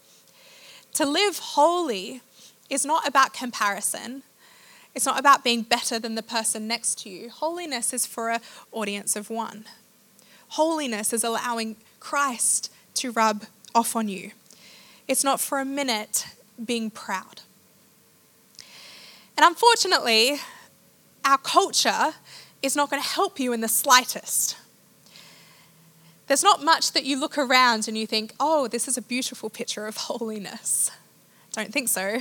To 0.95 1.05
live 1.05 1.39
holy 1.39 2.23
is 2.71 2.87
not 2.87 3.07
about 3.07 3.35
comparison. 3.35 4.23
It's 4.95 5.05
not 5.05 5.21
about 5.21 5.45
being 5.45 5.63
better 5.63 5.99
than 5.99 6.15
the 6.15 6.23
person 6.23 6.67
next 6.67 7.01
to 7.01 7.11
you. 7.11 7.29
Holiness 7.29 7.93
is 7.93 8.07
for 8.07 8.31
an 8.31 8.41
audience 8.73 9.17
of 9.17 9.29
one. 9.29 9.67
Holiness 10.49 11.13
is 11.13 11.25
allowing 11.25 11.77
Christ 12.01 12.73
to 12.95 13.13
rub 13.13 13.45
off 13.75 13.97
on 13.97 14.09
you. 14.09 14.33
It's 15.09 15.25
not 15.25 15.41
for 15.41 15.59
a 15.59 15.65
minute 15.65 16.27
being 16.65 16.91
proud. 16.91 17.43
And 19.37 19.47
unfortunately, 19.47 20.37
our 21.25 21.39
culture 21.39 22.15
is 22.63 22.77
not 22.77 22.91
going 22.91 23.03
to 23.03 23.09
help 23.09 23.41
you 23.41 23.53
in 23.53 23.61
the 23.61 23.69
slightest. 23.69 24.57
There's 26.27 26.43
not 26.45 26.63
much 26.63 26.93
that 26.93 27.05
you 27.05 27.19
look 27.19 27.37
around 27.39 27.89
and 27.89 27.99
you 27.99 28.07
think, 28.07 28.35
oh, 28.39 28.69
this 28.69 28.87
is 28.87 28.97
a 28.97 29.03
beautiful 29.03 29.51
picture 29.51 29.87
of 29.87 29.97
holiness. 30.09 30.91
Don't 31.53 31.73
think 31.73 31.89
so. 31.89 32.19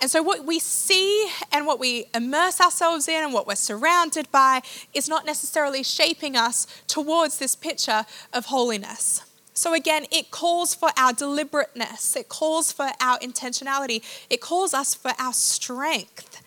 And 0.00 0.10
so, 0.10 0.22
what 0.22 0.44
we 0.44 0.58
see 0.58 1.30
and 1.50 1.66
what 1.66 1.80
we 1.80 2.06
immerse 2.14 2.60
ourselves 2.60 3.08
in 3.08 3.24
and 3.24 3.32
what 3.32 3.46
we're 3.46 3.54
surrounded 3.54 4.30
by 4.30 4.60
is 4.92 5.08
not 5.08 5.24
necessarily 5.24 5.82
shaping 5.82 6.36
us 6.36 6.66
towards 6.86 7.38
this 7.38 7.56
picture 7.56 8.04
of 8.32 8.46
holiness. 8.46 9.22
So, 9.54 9.72
again, 9.72 10.04
it 10.12 10.30
calls 10.30 10.74
for 10.74 10.90
our 10.98 11.14
deliberateness, 11.14 12.14
it 12.14 12.28
calls 12.28 12.72
for 12.72 12.90
our 13.00 13.18
intentionality, 13.20 14.02
it 14.28 14.42
calls 14.42 14.74
us 14.74 14.94
for 14.94 15.12
our 15.18 15.32
strength, 15.32 16.42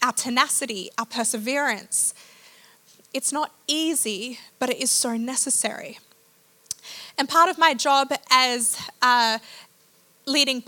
our 0.00 0.12
tenacity, 0.12 0.90
our 0.96 1.06
perseverance. 1.06 2.14
It's 3.12 3.32
not 3.32 3.52
easy, 3.66 4.38
but 4.60 4.70
it 4.70 4.80
is 4.80 4.90
so 4.92 5.16
necessary. 5.16 5.98
And 7.18 7.28
part 7.28 7.48
of 7.48 7.58
my 7.58 7.74
job 7.74 8.12
as 8.30 8.78
uh, 9.02 9.38
leading 10.26 10.62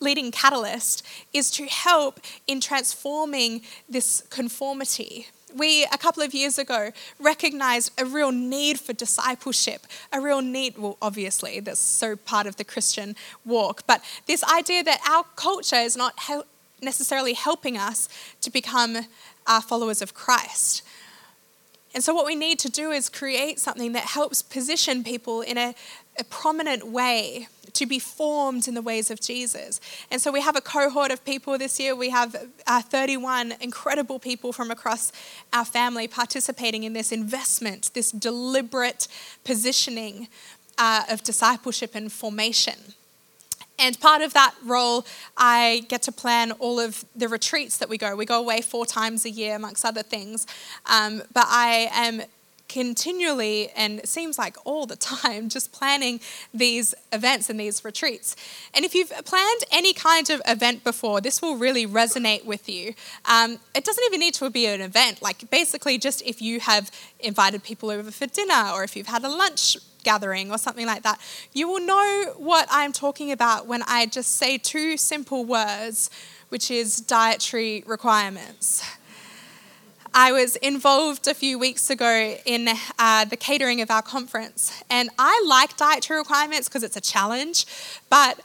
leading 0.00 0.30
catalyst 0.30 1.04
is 1.32 1.50
to 1.52 1.66
help 1.66 2.20
in 2.46 2.60
transforming 2.60 3.62
this 3.88 4.22
conformity 4.30 5.26
we, 5.56 5.84
a 5.84 5.98
couple 5.98 6.22
of 6.22 6.34
years 6.34 6.58
ago, 6.58 6.90
recognized 7.18 7.92
a 7.98 8.04
real 8.04 8.32
need 8.32 8.78
for 8.78 8.92
discipleship, 8.92 9.86
a 10.12 10.20
real 10.20 10.42
need, 10.42 10.76
well, 10.78 10.96
obviously, 11.00 11.60
that's 11.60 11.80
so 11.80 12.16
part 12.16 12.46
of 12.46 12.56
the 12.56 12.64
Christian 12.64 13.16
walk, 13.44 13.82
but 13.86 14.02
this 14.26 14.44
idea 14.44 14.82
that 14.84 15.00
our 15.08 15.24
culture 15.36 15.76
is 15.76 15.96
not 15.96 16.14
necessarily 16.82 17.32
helping 17.32 17.76
us 17.76 18.08
to 18.42 18.50
become 18.50 18.98
uh, 19.46 19.60
followers 19.60 20.02
of 20.02 20.14
Christ. 20.14 20.82
And 21.94 22.04
so, 22.04 22.12
what 22.12 22.26
we 22.26 22.34
need 22.34 22.58
to 22.58 22.68
do 22.68 22.90
is 22.90 23.08
create 23.08 23.58
something 23.58 23.92
that 23.92 24.04
helps 24.04 24.42
position 24.42 25.02
people 25.02 25.40
in 25.40 25.56
a, 25.56 25.74
a 26.18 26.24
prominent 26.24 26.86
way 26.86 27.48
to 27.76 27.86
be 27.86 27.98
formed 27.98 28.66
in 28.66 28.74
the 28.74 28.82
ways 28.82 29.10
of 29.10 29.20
Jesus. 29.20 29.80
And 30.10 30.20
so 30.20 30.32
we 30.32 30.40
have 30.40 30.56
a 30.56 30.60
cohort 30.60 31.10
of 31.10 31.24
people 31.24 31.58
this 31.58 31.78
year. 31.78 31.94
We 31.94 32.10
have 32.10 32.34
uh, 32.66 32.80
31 32.80 33.54
incredible 33.60 34.18
people 34.18 34.52
from 34.52 34.70
across 34.70 35.12
our 35.52 35.64
family 35.64 36.08
participating 36.08 36.84
in 36.84 36.94
this 36.94 37.12
investment, 37.12 37.90
this 37.92 38.10
deliberate 38.10 39.08
positioning 39.44 40.28
uh, 40.78 41.04
of 41.10 41.22
discipleship 41.22 41.94
and 41.94 42.10
formation. 42.10 42.94
And 43.78 43.98
part 44.00 44.22
of 44.22 44.32
that 44.32 44.54
role, 44.64 45.04
I 45.36 45.84
get 45.88 46.02
to 46.02 46.12
plan 46.12 46.52
all 46.52 46.80
of 46.80 47.04
the 47.14 47.28
retreats 47.28 47.76
that 47.78 47.90
we 47.90 47.98
go. 47.98 48.16
We 48.16 48.24
go 48.24 48.40
away 48.40 48.62
four 48.62 48.86
times 48.86 49.26
a 49.26 49.30
year, 49.30 49.54
amongst 49.54 49.84
other 49.84 50.02
things. 50.02 50.46
Um, 50.86 51.22
but 51.34 51.44
I 51.46 51.90
am 51.92 52.22
continually 52.68 53.70
and 53.70 54.00
it 54.00 54.08
seems 54.08 54.38
like 54.38 54.56
all 54.64 54.86
the 54.86 54.96
time 54.96 55.48
just 55.56 55.72
planning 55.72 56.20
these 56.52 56.94
events 57.12 57.48
and 57.50 57.58
these 57.58 57.84
retreats. 57.84 58.36
And 58.74 58.84
if 58.84 58.94
you've 58.94 59.10
planned 59.24 59.64
any 59.70 59.92
kind 59.92 60.30
of 60.30 60.42
event 60.46 60.84
before, 60.84 61.20
this 61.20 61.40
will 61.40 61.56
really 61.56 61.86
resonate 61.86 62.44
with 62.44 62.68
you. 62.68 62.94
Um, 63.24 63.58
it 63.74 63.84
doesn't 63.84 64.04
even 64.06 64.20
need 64.20 64.34
to 64.34 64.50
be 64.50 64.66
an 64.66 64.80
event, 64.80 65.22
like 65.22 65.48
basically 65.50 65.98
just 65.98 66.22
if 66.22 66.42
you 66.42 66.60
have 66.60 66.90
invited 67.20 67.62
people 67.62 67.90
over 67.90 68.10
for 68.10 68.26
dinner 68.26 68.70
or 68.72 68.84
if 68.84 68.96
you've 68.96 69.06
had 69.06 69.24
a 69.24 69.28
lunch 69.28 69.76
gathering 70.02 70.50
or 70.50 70.58
something 70.58 70.86
like 70.86 71.02
that, 71.02 71.20
you 71.52 71.68
will 71.68 71.84
know 71.84 72.34
what 72.36 72.68
I'm 72.70 72.92
talking 72.92 73.32
about 73.32 73.66
when 73.66 73.82
I 73.88 74.06
just 74.06 74.36
say 74.36 74.56
two 74.56 74.96
simple 74.96 75.44
words, 75.44 76.10
which 76.48 76.70
is 76.70 76.98
dietary 76.98 77.82
requirements. 77.86 78.82
I 80.18 80.32
was 80.32 80.56
involved 80.56 81.28
a 81.28 81.34
few 81.34 81.58
weeks 81.58 81.90
ago 81.90 82.38
in 82.46 82.70
uh, 82.98 83.26
the 83.26 83.36
catering 83.36 83.82
of 83.82 83.90
our 83.90 84.00
conference, 84.00 84.82
and 84.88 85.10
I 85.18 85.44
like 85.46 85.76
dietary 85.76 86.20
requirements 86.20 86.68
because 86.68 86.82
it's 86.82 86.96
a 86.96 87.02
challenge, 87.02 87.66
but 88.08 88.40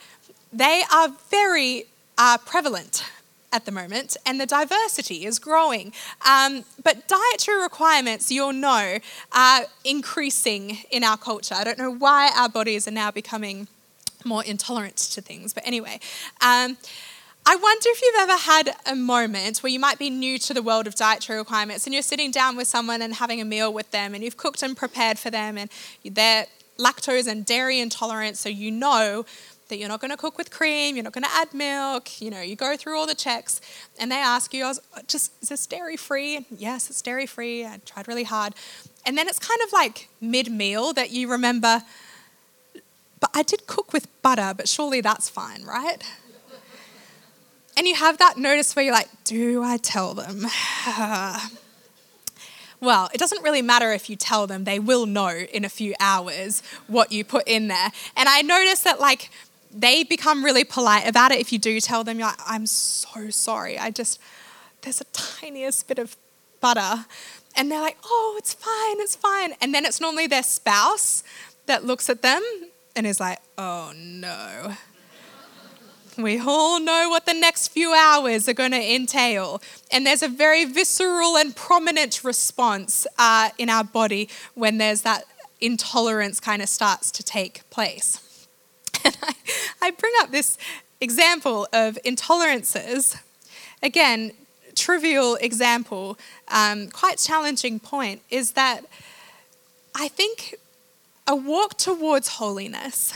they 0.52 0.84
are 0.94 1.14
very 1.30 1.86
uh, 2.18 2.40
prevalent 2.40 3.06
at 3.54 3.64
the 3.64 3.72
moment, 3.72 4.18
and 4.26 4.38
the 4.38 4.46
diversity 4.46 5.26
is 5.26 5.40
growing. 5.40 5.94
Um, 6.28 6.66
but 6.84 7.08
dietary 7.08 7.62
requirements, 7.62 8.30
you'll 8.30 8.52
know, 8.52 8.98
are 9.32 9.62
increasing 9.86 10.80
in 10.92 11.06
our 11.06 11.16
culture. 11.16 11.56
I 11.56 11.64
don't 11.64 11.78
know 11.78 11.94
why 11.94 12.34
our 12.36 12.50
bodies 12.50 12.86
are 12.86 12.92
now 12.92 13.12
becoming 13.12 13.70
more 14.26 14.44
intolerant 14.44 14.98
to 14.98 15.22
things, 15.22 15.54
but 15.54 15.66
anyway. 15.66 16.02
Um, 16.42 16.76
I 17.52 17.56
wonder 17.56 17.90
if 17.90 18.02
you've 18.02 18.16
ever 18.18 18.38
had 18.38 18.76
a 18.86 18.96
moment 18.96 19.58
where 19.58 19.70
you 19.70 19.78
might 19.78 20.00
be 20.00 20.10
new 20.10 20.40
to 20.40 20.54
the 20.54 20.62
world 20.62 20.88
of 20.88 20.96
dietary 20.96 21.38
requirements 21.38 21.86
and 21.86 21.94
you're 21.94 22.02
sitting 22.02 22.32
down 22.32 22.56
with 22.56 22.66
someone 22.66 23.02
and 23.02 23.16
having 23.16 23.42
a 23.42 23.44
meal 23.44 23.74
with 23.74 23.92
them 23.92 24.16
and 24.16 24.24
you've 24.24 24.38
cooked 24.38 24.64
and 24.64 24.78
prepared 24.78 25.20
for 25.20 25.30
them 25.30 25.58
and 25.58 25.70
they're 26.06 26.46
lactose 26.80 27.28
and 27.28 27.46
dairy 27.46 27.82
intolerant, 27.82 28.38
so 28.38 28.48
you 28.48 28.72
know 28.72 29.26
that 29.68 29.76
you're 29.76 29.90
not 29.90 30.00
going 30.00 30.12
to 30.12 30.16
cook 30.16 30.38
with 30.38 30.50
cream, 30.50 30.96
you're 30.96 31.04
not 31.04 31.12
going 31.12 31.26
to 31.26 31.30
add 31.34 31.54
milk, 31.54 32.22
you 32.22 32.32
know, 32.32 32.40
you 32.40 32.56
go 32.56 32.78
through 32.78 32.98
all 32.98 33.06
the 33.06 33.14
checks 33.14 33.60
and 34.00 34.10
they 34.10 34.16
ask 34.16 34.54
you, 34.54 34.64
uh, 34.64 34.74
just, 35.06 35.34
is 35.42 35.50
this 35.50 35.68
dairy 35.68 35.98
free? 35.98 36.46
Yes, 36.58 36.90
it's 36.90 37.02
dairy 37.02 37.26
free. 37.26 37.66
I 37.66 37.82
tried 37.86 38.08
really 38.08 38.24
hard. 38.24 38.54
And 39.06 39.18
then 39.18 39.28
it's 39.28 39.40
kind 39.40 39.60
of 39.62 39.74
like 39.74 40.08
mid 40.22 40.50
meal 40.50 40.94
that 40.94 41.12
you 41.12 41.30
remember, 41.30 41.84
but 43.20 43.30
I 43.34 43.44
did 43.44 43.68
cook 43.68 43.92
with 43.92 44.08
butter, 44.22 44.54
but 44.56 44.70
surely 44.70 45.02
that's 45.02 45.28
fine, 45.30 45.66
right? 45.66 46.02
And 47.82 47.88
you 47.88 47.96
have 47.96 48.20
that 48.20 48.38
notice 48.38 48.76
where 48.76 48.86
you're 48.86 48.94
like, 48.94 49.10
do 49.24 49.64
I 49.64 49.78
tell 49.78 50.14
them? 50.14 50.46
well, 52.80 53.10
it 53.12 53.18
doesn't 53.18 53.42
really 53.42 53.64
matter 53.64 53.92
if 53.92 54.08
you 54.08 54.16
tell 54.16 54.46
them, 54.46 54.66
they 54.66 54.78
will 54.78 55.08
know 55.08 55.30
in 55.30 55.66
a 55.66 55.70
few 55.70 55.96
hours 56.00 56.62
what 56.86 57.12
you 57.12 57.24
put 57.24 57.48
in 57.48 57.70
there. 57.70 57.92
And 58.16 58.30
I 58.30 58.44
noticed 58.44 58.84
that, 58.84 59.00
like, 59.00 59.32
they 59.74 60.04
become 60.04 60.46
really 60.46 60.64
polite 60.64 61.08
about 61.08 61.32
it 61.32 61.40
if 61.40 61.52
you 61.52 61.58
do 61.58 61.80
tell 61.80 62.04
them, 62.04 62.20
you're 62.20 62.28
like, 62.28 62.38
I'm 62.46 62.68
so 62.68 63.32
sorry. 63.32 63.80
I 63.80 63.90
just, 63.90 64.20
there's 64.84 65.02
a 65.02 65.06
tiniest 65.06 65.88
bit 65.88 65.98
of 65.98 66.16
butter. 66.60 67.06
And 67.56 67.72
they're 67.72 67.82
like, 67.82 67.98
oh, 68.04 68.36
it's 68.38 68.54
fine, 68.54 69.02
it's 69.02 69.16
fine. 69.16 69.56
And 69.60 69.74
then 69.74 69.86
it's 69.86 70.00
normally 70.00 70.28
their 70.28 70.44
spouse 70.44 71.24
that 71.66 71.84
looks 71.84 72.12
at 72.12 72.22
them 72.22 72.44
and 72.96 73.08
is 73.08 73.20
like, 73.20 73.40
oh 73.58 73.92
no. 73.96 74.76
We 76.18 76.40
all 76.40 76.80
know 76.80 77.10
what 77.10 77.26
the 77.26 77.34
next 77.34 77.70
few 77.70 77.94
hours 77.94 78.50
are 78.50 78.54
going 78.54 78.72
to 78.72 78.96
entail. 78.96 79.62
And 79.92 80.06
there's 80.06 80.22
a 80.22 80.28
very 80.28 80.66
visceral 80.66 81.38
and 81.38 81.56
prominent 81.56 82.24
response 82.24 83.08
uh, 83.18 83.50
in 83.58 83.70
our 83.70 83.84
body 83.84 84.30
when 84.54 84.78
there's 84.78 85.04
that 85.04 85.26
intolerance 85.62 86.40
kind 86.40 86.62
of 86.62 86.70
starts 86.70 87.12
to 87.12 87.24
take 87.24 87.70
place. 87.70 88.28
And 89.04 89.18
I, 89.24 89.34
I 89.82 89.92
bring 89.92 90.14
up 90.20 90.30
this 90.30 90.60
example 91.00 91.68
of 91.74 91.98
intolerances. 92.06 93.20
Again, 93.82 94.32
trivial 94.76 95.36
example, 95.36 96.20
um, 96.50 96.88
quite 96.90 97.18
challenging 97.18 97.80
point, 97.80 98.22
is 98.30 98.52
that 98.52 98.86
I 99.96 100.08
think 100.08 100.56
a 101.28 101.36
walk 101.36 101.78
towards 101.78 102.28
holiness 102.28 103.14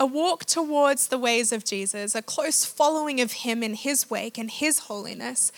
a 0.00 0.06
walk 0.06 0.46
towards 0.46 1.08
the 1.08 1.18
ways 1.18 1.52
of 1.52 1.62
Jesus, 1.62 2.14
a 2.14 2.22
close 2.22 2.64
following 2.64 3.20
of 3.20 3.32
Him 3.32 3.62
in 3.62 3.74
His 3.74 4.08
wake 4.08 4.38
and 4.38 4.50
His 4.50 4.80
holiness, 4.80 5.52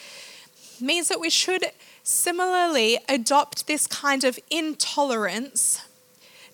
means 0.80 1.06
that 1.08 1.20
we 1.20 1.30
should 1.30 1.66
similarly 2.02 2.98
adopt 3.08 3.68
this 3.68 3.86
kind 3.86 4.24
of 4.24 4.40
intolerance 4.50 5.86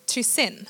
to 0.05 0.21
sin. 0.21 0.67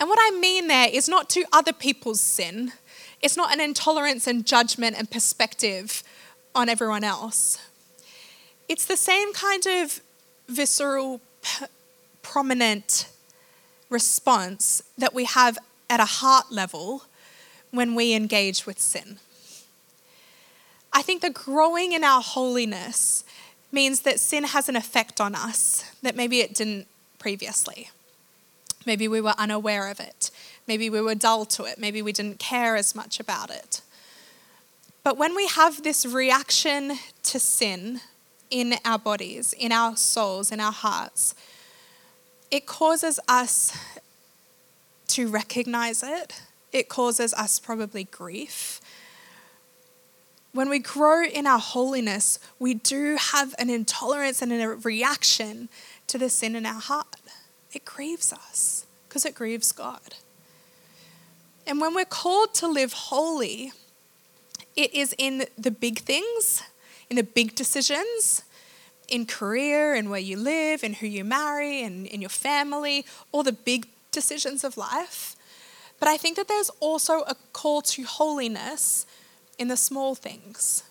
And 0.00 0.08
what 0.08 0.18
I 0.20 0.34
mean 0.38 0.68
there 0.68 0.88
is 0.90 1.06
not 1.06 1.28
to 1.30 1.44
other 1.52 1.74
people's 1.74 2.22
sin, 2.22 2.72
it's 3.20 3.36
not 3.36 3.52
an 3.52 3.60
intolerance 3.60 4.26
and 4.26 4.46
judgment 4.46 4.96
and 4.96 5.10
perspective 5.10 6.02
on 6.54 6.70
everyone 6.70 7.04
else. 7.04 7.58
It's 8.68 8.86
the 8.86 8.96
same 8.96 9.34
kind 9.34 9.66
of 9.66 10.00
visceral, 10.48 11.20
prominent 12.22 13.08
response 13.90 14.82
that 14.96 15.14
we 15.14 15.24
have 15.24 15.58
at 15.88 16.00
a 16.00 16.04
heart 16.04 16.50
level 16.50 17.04
when 17.70 17.94
we 17.94 18.14
engage 18.14 18.66
with 18.66 18.78
sin. 18.78 19.18
I 20.92 21.02
think 21.02 21.22
the 21.22 21.30
growing 21.30 21.92
in 21.92 22.04
our 22.04 22.22
holiness 22.22 23.24
means 23.70 24.00
that 24.00 24.20
sin 24.20 24.44
has 24.44 24.68
an 24.68 24.76
effect 24.76 25.20
on 25.20 25.34
us 25.34 25.84
that 26.02 26.16
maybe 26.16 26.40
it 26.40 26.54
didn't 26.54 26.86
previously. 27.18 27.90
Maybe 28.86 29.06
we 29.06 29.20
were 29.20 29.34
unaware 29.36 29.90
of 29.90 30.00
it. 30.00 30.30
Maybe 30.66 30.88
we 30.88 31.00
were 31.00 31.14
dull 31.14 31.44
to 31.46 31.64
it. 31.64 31.78
Maybe 31.78 32.00
we 32.00 32.12
didn't 32.12 32.38
care 32.38 32.76
as 32.76 32.94
much 32.94 33.20
about 33.20 33.50
it. 33.50 33.82
But 35.04 35.18
when 35.18 35.34
we 35.34 35.46
have 35.46 35.82
this 35.82 36.06
reaction 36.06 36.98
to 37.24 37.38
sin 37.38 38.00
in 38.50 38.74
our 38.84 38.98
bodies, 38.98 39.52
in 39.52 39.72
our 39.72 39.96
souls, 39.96 40.50
in 40.50 40.60
our 40.60 40.72
hearts, 40.72 41.34
it 42.50 42.66
causes 42.66 43.20
us 43.28 43.76
to 45.08 45.28
recognize 45.28 46.02
it. 46.02 46.42
It 46.72 46.88
causes 46.88 47.32
us 47.34 47.58
probably 47.58 48.04
grief. 48.04 48.80
When 50.52 50.68
we 50.68 50.78
grow 50.78 51.24
in 51.24 51.46
our 51.46 51.58
holiness, 51.58 52.38
we 52.58 52.74
do 52.74 53.16
have 53.18 53.54
an 53.58 53.70
intolerance 53.70 54.42
and 54.42 54.52
a 54.52 54.68
reaction 54.68 55.68
to 56.06 56.18
the 56.18 56.28
sin 56.28 56.56
in 56.56 56.66
our 56.66 56.80
heart. 56.80 57.16
It 57.72 57.84
grieves 57.84 58.32
us 58.32 58.86
because 59.08 59.24
it 59.24 59.34
grieves 59.34 59.72
God. 59.72 60.14
And 61.66 61.80
when 61.80 61.94
we're 61.94 62.06
called 62.06 62.54
to 62.54 62.66
live 62.66 62.94
holy, 62.94 63.72
it 64.74 64.94
is 64.94 65.14
in 65.18 65.44
the 65.58 65.70
big 65.70 65.98
things, 65.98 66.62
in 67.10 67.16
the 67.16 67.22
big 67.22 67.54
decisions, 67.54 68.42
in 69.08 69.26
career 69.26 69.94
and 69.94 70.10
where 70.10 70.20
you 70.20 70.36
live 70.36 70.82
and 70.82 70.96
who 70.96 71.06
you 71.06 71.24
marry 71.24 71.82
and 71.82 72.06
in 72.06 72.20
your 72.20 72.30
family, 72.30 73.04
all 73.32 73.42
the 73.42 73.52
big 73.52 73.88
decisions 74.12 74.64
of 74.64 74.76
life. 74.76 75.34
But 75.98 76.08
I 76.08 76.16
think 76.16 76.36
that 76.36 76.48
there's 76.48 76.70
also 76.80 77.22
a 77.22 77.34
call 77.52 77.82
to 77.82 78.02
holiness 78.04 79.06
in 79.58 79.68
the 79.68 79.76
small 79.76 80.14
things, 80.14 80.84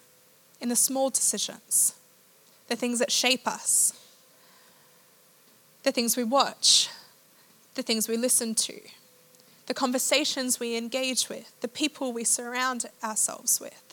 in 0.60 0.70
the 0.70 0.76
small 0.76 1.10
decisions, 1.10 1.96
the 2.68 2.76
things 2.76 3.00
that 3.00 3.12
shape 3.12 3.48
us, 3.48 3.94
the 5.84 5.92
things 5.92 6.18
we 6.18 6.24
watch, 6.24 6.90
the 7.76 7.84
things 7.84 8.10
we 8.10 8.18
listen 8.18 8.56
to, 8.56 8.80
the 9.68 9.74
conversations 9.74 10.60
we 10.60 10.76
engage 10.76 11.30
with, 11.30 11.54
the 11.62 11.68
people 11.68 12.12
we 12.12 12.24
surround 12.24 12.86
ourselves 13.04 13.62
with 13.62 13.87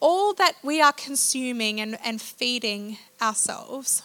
all 0.00 0.32
that 0.34 0.54
we 0.62 0.80
are 0.80 0.92
consuming 0.92 1.80
and, 1.80 1.98
and 2.04 2.20
feeding 2.20 2.98
ourselves 3.20 4.02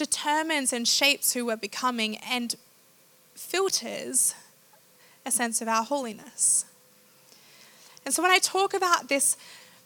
determines 0.00 0.72
and 0.72 0.88
shapes 0.88 1.34
who 1.34 1.44
we're 1.44 1.56
becoming 1.56 2.16
and 2.16 2.54
filters 3.34 4.34
a 5.26 5.30
sense 5.30 5.60
of 5.60 5.68
our 5.68 5.84
holiness. 5.84 6.64
And 8.06 8.14
so 8.14 8.22
when 8.22 8.30
I 8.30 8.38
talk 8.38 8.72
about 8.72 9.10
this, 9.10 9.36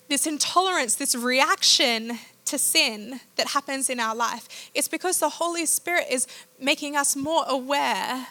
this 0.08 0.24
intolerance, 0.24 0.94
this 0.94 1.16
reaction 1.16 2.18
to 2.44 2.58
sin 2.58 3.20
that 3.34 3.48
happens 3.48 3.90
in 3.90 3.98
our 3.98 4.14
life, 4.14 4.70
it's 4.72 4.86
because 4.86 5.18
the 5.18 5.28
Holy 5.30 5.66
Spirit 5.66 6.06
is 6.08 6.28
making 6.60 6.94
us 6.94 7.16
more 7.16 7.44
aware 7.48 8.28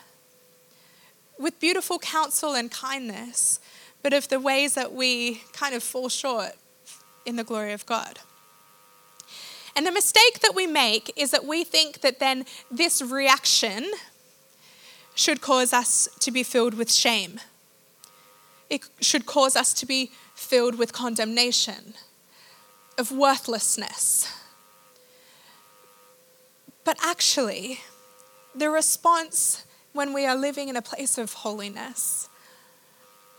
with 1.37 1.59
beautiful 1.59 1.99
counsel 1.99 2.53
and 2.53 2.71
kindness 2.71 3.59
but 4.03 4.13
of 4.13 4.27
the 4.27 4.39
ways 4.39 4.75
that 4.75 4.93
we 4.93 5.41
kind 5.53 5.73
of 5.73 5.81
fall 5.81 6.09
short 6.09 6.51
in 7.25 7.37
the 7.37 7.43
glory 7.43 7.71
of 7.71 7.85
God. 7.85 8.19
And 9.75 9.87
the 9.87 9.91
mistake 9.91 10.41
that 10.41 10.53
we 10.53 10.67
make 10.67 11.11
is 11.15 11.31
that 11.31 11.45
we 11.45 11.63
think 11.63 12.01
that 12.01 12.19
then 12.19 12.45
this 12.69 13.01
reaction 13.01 13.89
should 15.15 15.41
cause 15.41 15.73
us 15.73 16.07
to 16.19 16.31
be 16.31 16.43
filled 16.43 16.75
with 16.75 16.91
shame. 16.91 17.39
It 18.69 18.81
should 18.99 19.25
cause 19.25 19.55
us 19.55 19.73
to 19.75 19.85
be 19.85 20.11
filled 20.35 20.77
with 20.77 20.93
condemnation, 20.93 21.93
of 22.97 23.11
worthlessness. 23.11 24.31
But 26.83 26.97
actually, 27.03 27.79
the 28.53 28.69
response 28.69 29.65
when 29.93 30.13
we 30.13 30.25
are 30.25 30.35
living 30.35 30.69
in 30.69 30.75
a 30.75 30.81
place 30.81 31.17
of 31.17 31.33
holiness 31.33 32.27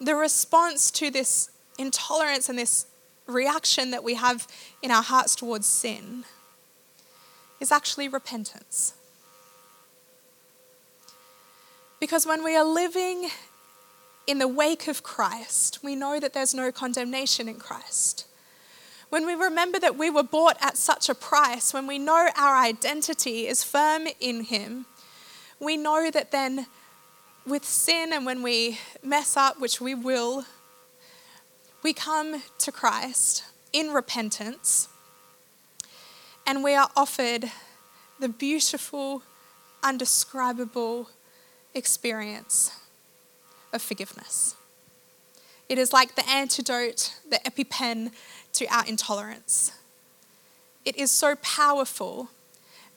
the 0.04 0.14
response 0.14 0.90
to 0.92 1.10
this 1.10 1.50
intolerance 1.78 2.48
and 2.48 2.58
this 2.58 2.86
reaction 3.26 3.90
that 3.90 4.04
we 4.04 4.14
have 4.14 4.46
in 4.82 4.90
our 4.90 5.02
hearts 5.02 5.34
towards 5.34 5.66
sin 5.66 6.24
is 7.60 7.72
actually 7.72 8.08
repentance. 8.08 8.94
Because 12.00 12.26
when 12.26 12.44
we 12.44 12.54
are 12.56 12.64
living 12.64 13.30
in 14.26 14.38
the 14.38 14.48
wake 14.48 14.88
of 14.88 15.02
Christ, 15.02 15.80
we 15.82 15.96
know 15.96 16.20
that 16.20 16.32
there's 16.32 16.54
no 16.54 16.70
condemnation 16.70 17.48
in 17.48 17.56
Christ. 17.56 18.26
When 19.08 19.26
we 19.26 19.34
remember 19.34 19.78
that 19.78 19.96
we 19.96 20.10
were 20.10 20.22
bought 20.22 20.56
at 20.60 20.76
such 20.76 21.08
a 21.08 21.14
price, 21.14 21.72
when 21.72 21.86
we 21.86 21.98
know 21.98 22.28
our 22.36 22.56
identity 22.56 23.46
is 23.46 23.62
firm 23.62 24.06
in 24.20 24.44
Him, 24.44 24.86
we 25.60 25.76
know 25.76 26.10
that 26.10 26.30
then 26.30 26.66
with 27.46 27.64
sin 27.64 28.12
and 28.12 28.24
when 28.24 28.42
we 28.42 28.78
mess 29.02 29.36
up, 29.36 29.60
which 29.60 29.80
we 29.80 29.94
will, 29.94 30.44
we 31.82 31.92
come 31.92 32.42
to 32.58 32.72
Christ 32.72 33.44
in 33.72 33.90
repentance 33.92 34.88
and 36.46 36.62
we 36.62 36.74
are 36.74 36.90
offered 36.96 37.50
the 38.18 38.28
beautiful, 38.28 39.22
undescribable 39.82 41.10
experience 41.74 42.70
of 43.72 43.82
forgiveness. 43.82 44.54
It 45.68 45.78
is 45.78 45.92
like 45.92 46.14
the 46.14 46.28
antidote, 46.28 47.14
the 47.28 47.36
EpiPen 47.44 48.12
to 48.52 48.66
our 48.66 48.86
intolerance. 48.86 49.72
It 50.84 50.96
is 50.96 51.10
so 51.10 51.36
powerful 51.36 52.30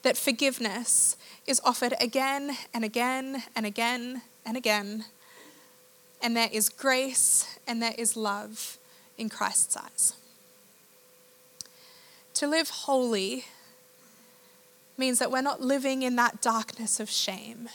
that 0.02 0.16
forgiveness 0.16 1.16
is 1.46 1.60
offered 1.64 1.94
again 2.00 2.56
and 2.72 2.84
again 2.84 3.42
and 3.56 3.66
again 3.66 4.22
and 4.48 4.56
again. 4.56 5.04
And 6.22 6.34
there 6.36 6.48
is 6.50 6.70
grace 6.70 7.58
and 7.66 7.82
there 7.82 7.94
is 7.96 8.16
love 8.16 8.78
in 9.18 9.28
Christ's 9.28 9.76
eyes. 9.76 10.14
To 12.34 12.48
live 12.48 12.70
holy 12.70 13.44
means 14.96 15.18
that 15.18 15.30
we're 15.30 15.42
not 15.42 15.60
living 15.60 16.02
in 16.02 16.16
that 16.16 16.40
darkness 16.40 16.98
of 16.98 17.10
shame. 17.10 17.68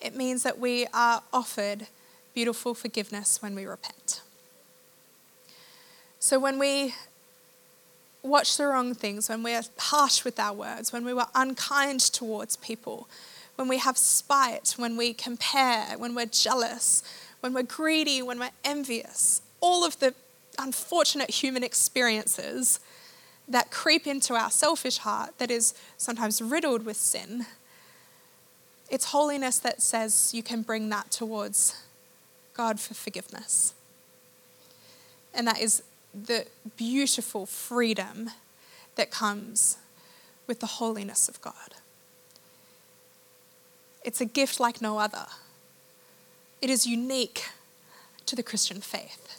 It 0.00 0.16
means 0.16 0.42
that 0.42 0.58
we 0.58 0.86
are 0.94 1.22
offered 1.32 1.86
beautiful 2.34 2.74
forgiveness 2.74 3.42
when 3.42 3.54
we 3.54 3.66
repent. 3.66 4.22
So 6.18 6.38
when 6.38 6.58
we 6.58 6.94
watch 8.22 8.56
the 8.56 8.66
wrong 8.66 8.94
things, 8.94 9.28
when 9.28 9.42
we're 9.42 9.62
harsh 9.78 10.24
with 10.24 10.40
our 10.40 10.54
words, 10.54 10.92
when 10.92 11.04
we 11.04 11.12
were 11.12 11.26
unkind 11.34 12.00
towards 12.00 12.56
people, 12.56 13.08
when 13.58 13.66
we 13.66 13.78
have 13.78 13.98
spite, 13.98 14.74
when 14.76 14.96
we 14.96 15.12
compare, 15.12 15.98
when 15.98 16.14
we're 16.14 16.26
jealous, 16.26 17.02
when 17.40 17.52
we're 17.52 17.64
greedy, 17.64 18.22
when 18.22 18.38
we're 18.38 18.52
envious, 18.64 19.42
all 19.60 19.84
of 19.84 19.98
the 19.98 20.14
unfortunate 20.60 21.28
human 21.28 21.64
experiences 21.64 22.78
that 23.48 23.72
creep 23.72 24.06
into 24.06 24.34
our 24.34 24.52
selfish 24.52 24.98
heart 24.98 25.38
that 25.38 25.50
is 25.50 25.74
sometimes 25.96 26.40
riddled 26.40 26.84
with 26.84 26.96
sin. 26.96 27.46
It's 28.90 29.06
holiness 29.06 29.58
that 29.58 29.82
says 29.82 30.32
you 30.32 30.44
can 30.44 30.62
bring 30.62 30.88
that 30.90 31.10
towards 31.10 31.82
God 32.54 32.78
for 32.78 32.94
forgiveness. 32.94 33.74
And 35.34 35.48
that 35.48 35.60
is 35.60 35.82
the 36.14 36.46
beautiful 36.76 37.44
freedom 37.44 38.30
that 38.94 39.10
comes 39.10 39.78
with 40.46 40.60
the 40.60 40.66
holiness 40.66 41.28
of 41.28 41.40
God. 41.40 41.74
It's 44.08 44.22
a 44.22 44.24
gift 44.24 44.58
like 44.58 44.80
no 44.80 44.98
other. 44.98 45.26
It 46.62 46.70
is 46.70 46.86
unique 46.86 47.44
to 48.24 48.34
the 48.34 48.42
Christian 48.42 48.80
faith. 48.80 49.38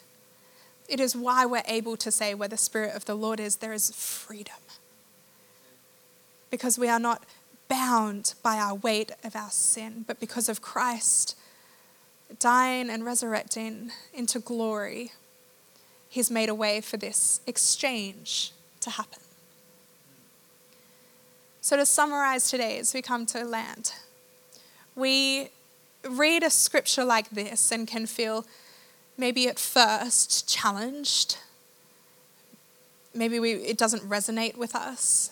It 0.88 1.00
is 1.00 1.16
why 1.16 1.44
we're 1.44 1.64
able 1.66 1.96
to 1.96 2.12
say, 2.12 2.34
where 2.34 2.46
the 2.46 2.56
Spirit 2.56 2.94
of 2.94 3.04
the 3.04 3.16
Lord 3.16 3.40
is, 3.40 3.56
there 3.56 3.72
is 3.72 3.90
freedom. 3.90 4.62
Because 6.52 6.78
we 6.78 6.88
are 6.88 7.00
not 7.00 7.24
bound 7.66 8.34
by 8.44 8.58
our 8.58 8.76
weight 8.76 9.10
of 9.24 9.34
our 9.34 9.50
sin, 9.50 10.04
but 10.06 10.20
because 10.20 10.48
of 10.48 10.62
Christ 10.62 11.36
dying 12.38 12.90
and 12.90 13.04
resurrecting 13.04 13.90
into 14.14 14.38
glory, 14.38 15.10
He's 16.08 16.30
made 16.30 16.48
a 16.48 16.54
way 16.54 16.80
for 16.80 16.96
this 16.96 17.40
exchange 17.44 18.52
to 18.82 18.90
happen. 18.90 19.18
So, 21.60 21.76
to 21.76 21.84
summarize 21.84 22.48
today 22.48 22.78
as 22.78 22.94
we 22.94 23.02
come 23.02 23.26
to 23.26 23.44
land, 23.44 23.94
we 24.94 25.50
read 26.08 26.42
a 26.42 26.50
scripture 26.50 27.04
like 27.04 27.30
this 27.30 27.70
and 27.70 27.86
can 27.86 28.06
feel 28.06 28.46
maybe 29.16 29.48
at 29.48 29.58
first 29.58 30.48
challenged. 30.48 31.36
Maybe 33.14 33.38
we, 33.38 33.52
it 33.52 33.76
doesn't 33.76 34.08
resonate 34.08 34.56
with 34.56 34.74
us. 34.74 35.30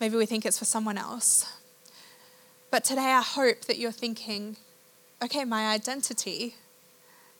Maybe 0.00 0.16
we 0.16 0.26
think 0.26 0.44
it's 0.44 0.58
for 0.58 0.64
someone 0.64 0.98
else. 0.98 1.50
But 2.70 2.84
today, 2.84 3.12
I 3.12 3.22
hope 3.22 3.62
that 3.62 3.78
you're 3.78 3.92
thinking, 3.92 4.56
okay, 5.22 5.44
my 5.44 5.68
identity 5.68 6.56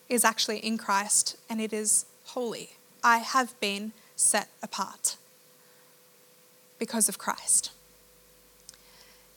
is 0.07 0.23
actually 0.23 0.59
in 0.59 0.77
Christ 0.77 1.37
and 1.49 1.59
it 1.59 1.73
is 1.73 2.05
holy. 2.25 2.71
I 3.03 3.17
have 3.17 3.59
been 3.59 3.91
set 4.15 4.47
apart 4.61 5.17
because 6.79 7.09
of 7.09 7.17
Christ. 7.17 7.71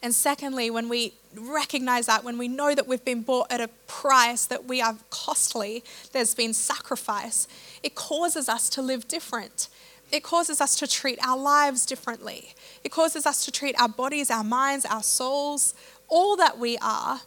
And 0.01 0.13
secondly, 0.13 0.69
when 0.69 0.89
we 0.89 1.13
recognize 1.35 2.05
that, 2.05 2.23
when 2.23 2.37
we 2.37 2.47
know 2.47 2.75
that 2.75 2.87
we've 2.87 3.03
been 3.03 3.23
bought 3.23 3.51
at 3.51 3.61
a 3.61 3.67
price, 3.87 4.45
that 4.45 4.65
we 4.65 4.81
are 4.81 4.95
costly, 5.09 5.83
there's 6.11 6.35
been 6.35 6.53
sacrifice, 6.53 7.47
it 7.83 7.95
causes 7.95 8.47
us 8.47 8.69
to 8.69 8.81
live 8.81 9.07
different. 9.07 9.69
It 10.11 10.23
causes 10.23 10.61
us 10.61 10.75
to 10.77 10.87
treat 10.87 11.19
our 11.25 11.37
lives 11.37 11.85
differently. 11.85 12.53
It 12.83 12.89
causes 12.91 13.25
us 13.25 13.43
to 13.45 13.51
treat 13.51 13.79
our 13.79 13.89
bodies, 13.89 14.31
our 14.31 14.43
minds, 14.43 14.85
our 14.85 15.03
souls, 15.03 15.73
all 16.07 16.37
that 16.37 16.57
we 16.57 16.77
are 16.77 17.21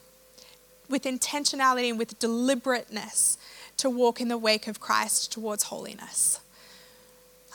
with 0.89 1.03
intentionality 1.03 1.91
and 1.91 1.99
with 1.99 2.19
deliberateness 2.19 3.37
to 3.77 3.91
walk 3.91 4.21
in 4.21 4.29
the 4.29 4.39
wake 4.39 4.67
of 4.67 4.81
Christ 4.81 5.33
towards 5.33 5.65
holiness. 5.65 6.41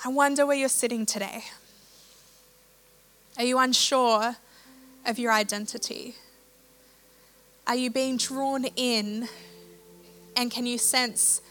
I 0.04 0.10
wonder 0.10 0.46
where 0.46 0.58
you're 0.58 0.70
sitting 0.70 1.06
today. 1.06 1.46
Are 3.38 3.44
you 3.44 3.58
unsure 3.58 4.36
of 5.06 5.20
your 5.20 5.32
identity? 5.32 6.16
Are 7.68 7.76
you 7.76 7.90
being 7.90 8.18
drawn 8.18 8.66
in? 8.76 9.28
And 10.36 10.52
can 10.52 10.66
you 10.66 10.78
sense 10.78 11.42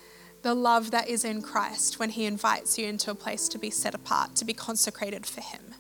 the 0.43 0.55
love 0.55 0.91
that 0.91 1.09
is 1.09 1.25
in 1.25 1.43
Christ 1.43 1.99
when 1.99 2.11
He 2.11 2.27
invites 2.27 2.79
you 2.79 2.87
into 2.87 3.11
a 3.11 3.15
place 3.15 3.49
to 3.49 3.59
be 3.59 3.71
set 3.71 3.95
apart, 3.95 4.37
to 4.37 4.45
be 4.45 4.53
consecrated 4.53 5.27
for 5.27 5.41
Him? 5.41 5.75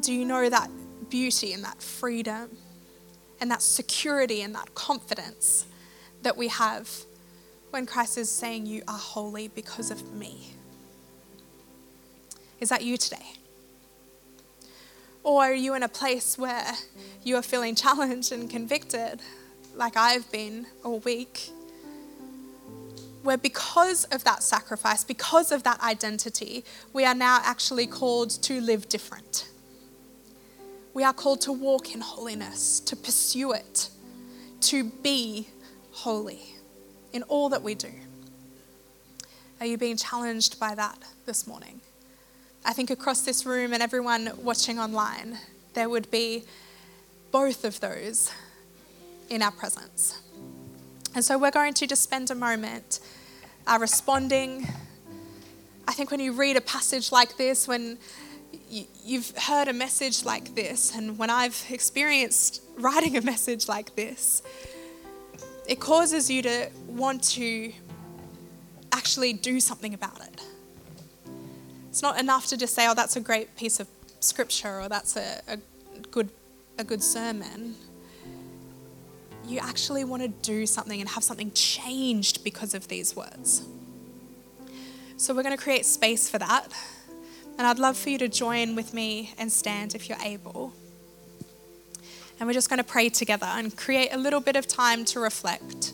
Do 0.00 0.12
you 0.12 0.24
know 0.24 0.48
that 0.48 0.70
beauty 1.08 1.52
and 1.52 1.64
that 1.64 1.82
freedom 1.82 2.50
and 3.40 3.50
that 3.50 3.62
security 3.62 4.42
and 4.42 4.54
that 4.54 4.74
confidence 4.74 5.66
that 6.22 6.36
we 6.36 6.48
have 6.48 6.90
when 7.70 7.86
Christ 7.86 8.18
is 8.18 8.30
saying, 8.30 8.66
You 8.66 8.82
are 8.88 8.98
holy 8.98 9.48
because 9.48 9.90
of 9.90 10.12
me? 10.12 10.54
Is 12.60 12.68
that 12.70 12.82
you 12.82 12.96
today? 12.96 13.37
Or 15.28 15.42
are 15.42 15.52
you 15.52 15.74
in 15.74 15.82
a 15.82 15.90
place 15.90 16.38
where 16.38 16.72
you 17.22 17.36
are 17.36 17.42
feeling 17.42 17.74
challenged 17.74 18.32
and 18.32 18.48
convicted, 18.48 19.20
like 19.74 19.94
I've 19.94 20.32
been 20.32 20.64
all 20.82 21.00
week? 21.00 21.50
Where 23.22 23.36
because 23.36 24.04
of 24.04 24.24
that 24.24 24.42
sacrifice, 24.42 25.04
because 25.04 25.52
of 25.52 25.64
that 25.64 25.82
identity, 25.82 26.64
we 26.94 27.04
are 27.04 27.14
now 27.14 27.42
actually 27.44 27.86
called 27.86 28.30
to 28.44 28.58
live 28.62 28.88
different. 28.88 29.50
We 30.94 31.04
are 31.04 31.12
called 31.12 31.42
to 31.42 31.52
walk 31.52 31.94
in 31.94 32.00
holiness, 32.00 32.80
to 32.80 32.96
pursue 32.96 33.52
it, 33.52 33.90
to 34.62 34.84
be 34.84 35.48
holy 35.90 36.54
in 37.12 37.22
all 37.24 37.50
that 37.50 37.62
we 37.62 37.74
do. 37.74 37.92
Are 39.60 39.66
you 39.66 39.76
being 39.76 39.98
challenged 39.98 40.58
by 40.58 40.74
that 40.74 41.02
this 41.26 41.46
morning? 41.46 41.82
I 42.68 42.74
think 42.74 42.90
across 42.90 43.22
this 43.22 43.46
room 43.46 43.72
and 43.72 43.82
everyone 43.82 44.30
watching 44.42 44.78
online, 44.78 45.38
there 45.72 45.88
would 45.88 46.10
be 46.10 46.44
both 47.32 47.64
of 47.64 47.80
those 47.80 48.30
in 49.30 49.40
our 49.40 49.50
presence. 49.50 50.20
And 51.14 51.24
so 51.24 51.38
we're 51.38 51.50
going 51.50 51.72
to 51.72 51.86
just 51.86 52.02
spend 52.02 52.30
a 52.30 52.34
moment 52.34 53.00
uh, 53.66 53.78
responding. 53.80 54.68
I 55.88 55.92
think 55.92 56.10
when 56.10 56.20
you 56.20 56.32
read 56.32 56.58
a 56.58 56.60
passage 56.60 57.10
like 57.10 57.38
this, 57.38 57.66
when 57.66 57.96
you've 58.68 59.32
heard 59.38 59.68
a 59.68 59.72
message 59.72 60.26
like 60.26 60.54
this, 60.54 60.94
and 60.94 61.16
when 61.16 61.30
I've 61.30 61.64
experienced 61.70 62.60
writing 62.76 63.16
a 63.16 63.22
message 63.22 63.66
like 63.66 63.96
this, 63.96 64.42
it 65.66 65.80
causes 65.80 66.30
you 66.30 66.42
to 66.42 66.68
want 66.86 67.24
to 67.30 67.72
actually 68.92 69.32
do 69.32 69.58
something 69.58 69.94
about 69.94 70.20
it. 70.20 70.27
It's 71.98 72.02
not 72.04 72.20
enough 72.20 72.46
to 72.50 72.56
just 72.56 72.74
say, 72.74 72.86
oh, 72.86 72.94
that's 72.94 73.16
a 73.16 73.20
great 73.20 73.56
piece 73.56 73.80
of 73.80 73.88
scripture 74.20 74.82
or 74.82 74.88
that's 74.88 75.16
a, 75.16 75.42
a, 75.48 75.56
good, 76.12 76.28
a 76.78 76.84
good 76.84 77.02
sermon. 77.02 77.74
You 79.48 79.58
actually 79.58 80.04
want 80.04 80.22
to 80.22 80.28
do 80.28 80.64
something 80.64 81.00
and 81.00 81.08
have 81.08 81.24
something 81.24 81.50
changed 81.54 82.44
because 82.44 82.72
of 82.72 82.86
these 82.86 83.16
words. 83.16 83.66
So 85.16 85.34
we're 85.34 85.42
going 85.42 85.56
to 85.56 85.60
create 85.60 85.84
space 85.84 86.30
for 86.30 86.38
that. 86.38 86.68
And 87.58 87.66
I'd 87.66 87.80
love 87.80 87.96
for 87.96 88.10
you 88.10 88.18
to 88.18 88.28
join 88.28 88.76
with 88.76 88.94
me 88.94 89.34
and 89.36 89.50
stand 89.50 89.96
if 89.96 90.08
you're 90.08 90.22
able. 90.22 90.72
And 92.38 92.46
we're 92.46 92.52
just 92.52 92.70
going 92.70 92.78
to 92.78 92.84
pray 92.84 93.08
together 93.08 93.48
and 93.50 93.76
create 93.76 94.10
a 94.12 94.18
little 94.18 94.38
bit 94.38 94.54
of 94.54 94.68
time 94.68 95.04
to 95.06 95.18
reflect, 95.18 95.92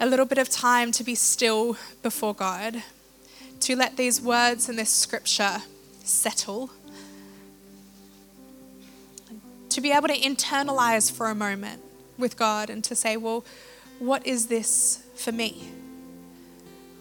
a 0.00 0.06
little 0.06 0.24
bit 0.24 0.38
of 0.38 0.48
time 0.48 0.92
to 0.92 1.04
be 1.04 1.14
still 1.14 1.76
before 2.02 2.34
God 2.34 2.82
to 3.62 3.76
let 3.76 3.96
these 3.96 4.20
words 4.20 4.68
and 4.68 4.76
this 4.76 4.90
scripture 4.90 5.62
settle, 6.02 6.70
to 9.68 9.80
be 9.80 9.92
able 9.92 10.08
to 10.08 10.18
internalize 10.18 11.10
for 11.10 11.30
a 11.30 11.34
moment 11.34 11.80
with 12.18 12.36
God 12.36 12.70
and 12.70 12.82
to 12.84 12.96
say, 12.96 13.16
well, 13.16 13.44
what 14.00 14.26
is 14.26 14.48
this 14.48 15.04
for 15.14 15.30
me? 15.30 15.68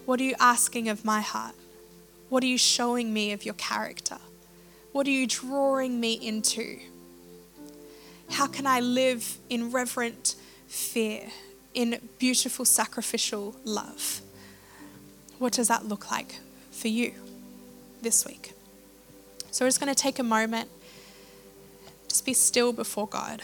What 0.06 0.22
are 0.22 0.24
you 0.24 0.36
asking 0.40 0.88
of 0.88 1.04
my 1.04 1.22
heart? 1.22 1.56
What 2.30 2.44
are 2.44 2.48
you 2.48 2.60
showing 2.60 3.12
me 3.12 3.32
of 3.32 3.44
your 3.44 3.56
character? 3.56 4.20
What 4.92 5.08
are 5.08 5.12
you 5.12 5.26
drawing 5.26 6.00
me 6.00 6.14
into? 6.14 6.78
How 8.30 8.46
can 8.46 8.68
I 8.68 8.82
live 8.82 9.40
in 9.50 9.72
reverent 9.72 10.36
fear, 10.68 11.32
in 11.74 12.00
beautiful 12.20 12.66
sacrificial 12.66 13.56
love? 13.66 14.22
What 15.40 15.54
does 15.54 15.68
that 15.70 15.86
look 15.86 16.12
like 16.12 16.36
for 16.82 16.88
you 16.88 17.14
this 18.02 18.26
week. 18.26 18.54
So 19.52 19.64
we're 19.64 19.70
just 19.70 19.80
going 19.80 19.94
to 19.94 20.02
take 20.02 20.18
a 20.18 20.24
moment, 20.24 20.68
just 22.08 22.26
be 22.26 22.34
still 22.34 22.74
before 22.74 23.08
God. 23.08 23.44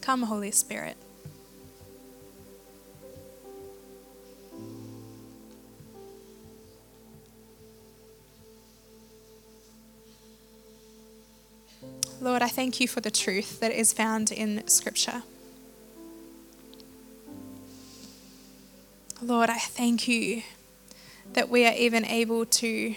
Come, 0.00 0.22
Holy 0.22 0.52
Spirit. 0.52 0.96
Lord, 12.20 12.42
I 12.42 12.48
thank 12.48 12.80
you 12.80 12.86
for 12.86 13.00
the 13.00 13.10
truth 13.10 13.58
that 13.58 13.72
is 13.72 13.92
found 13.92 14.30
in 14.30 14.66
Scripture. 14.68 15.24
Lord, 19.26 19.48
I 19.48 19.56
thank 19.56 20.06
you 20.06 20.42
that 21.32 21.48
we 21.48 21.66
are 21.66 21.72
even 21.72 22.04
able 22.04 22.44
to 22.44 22.94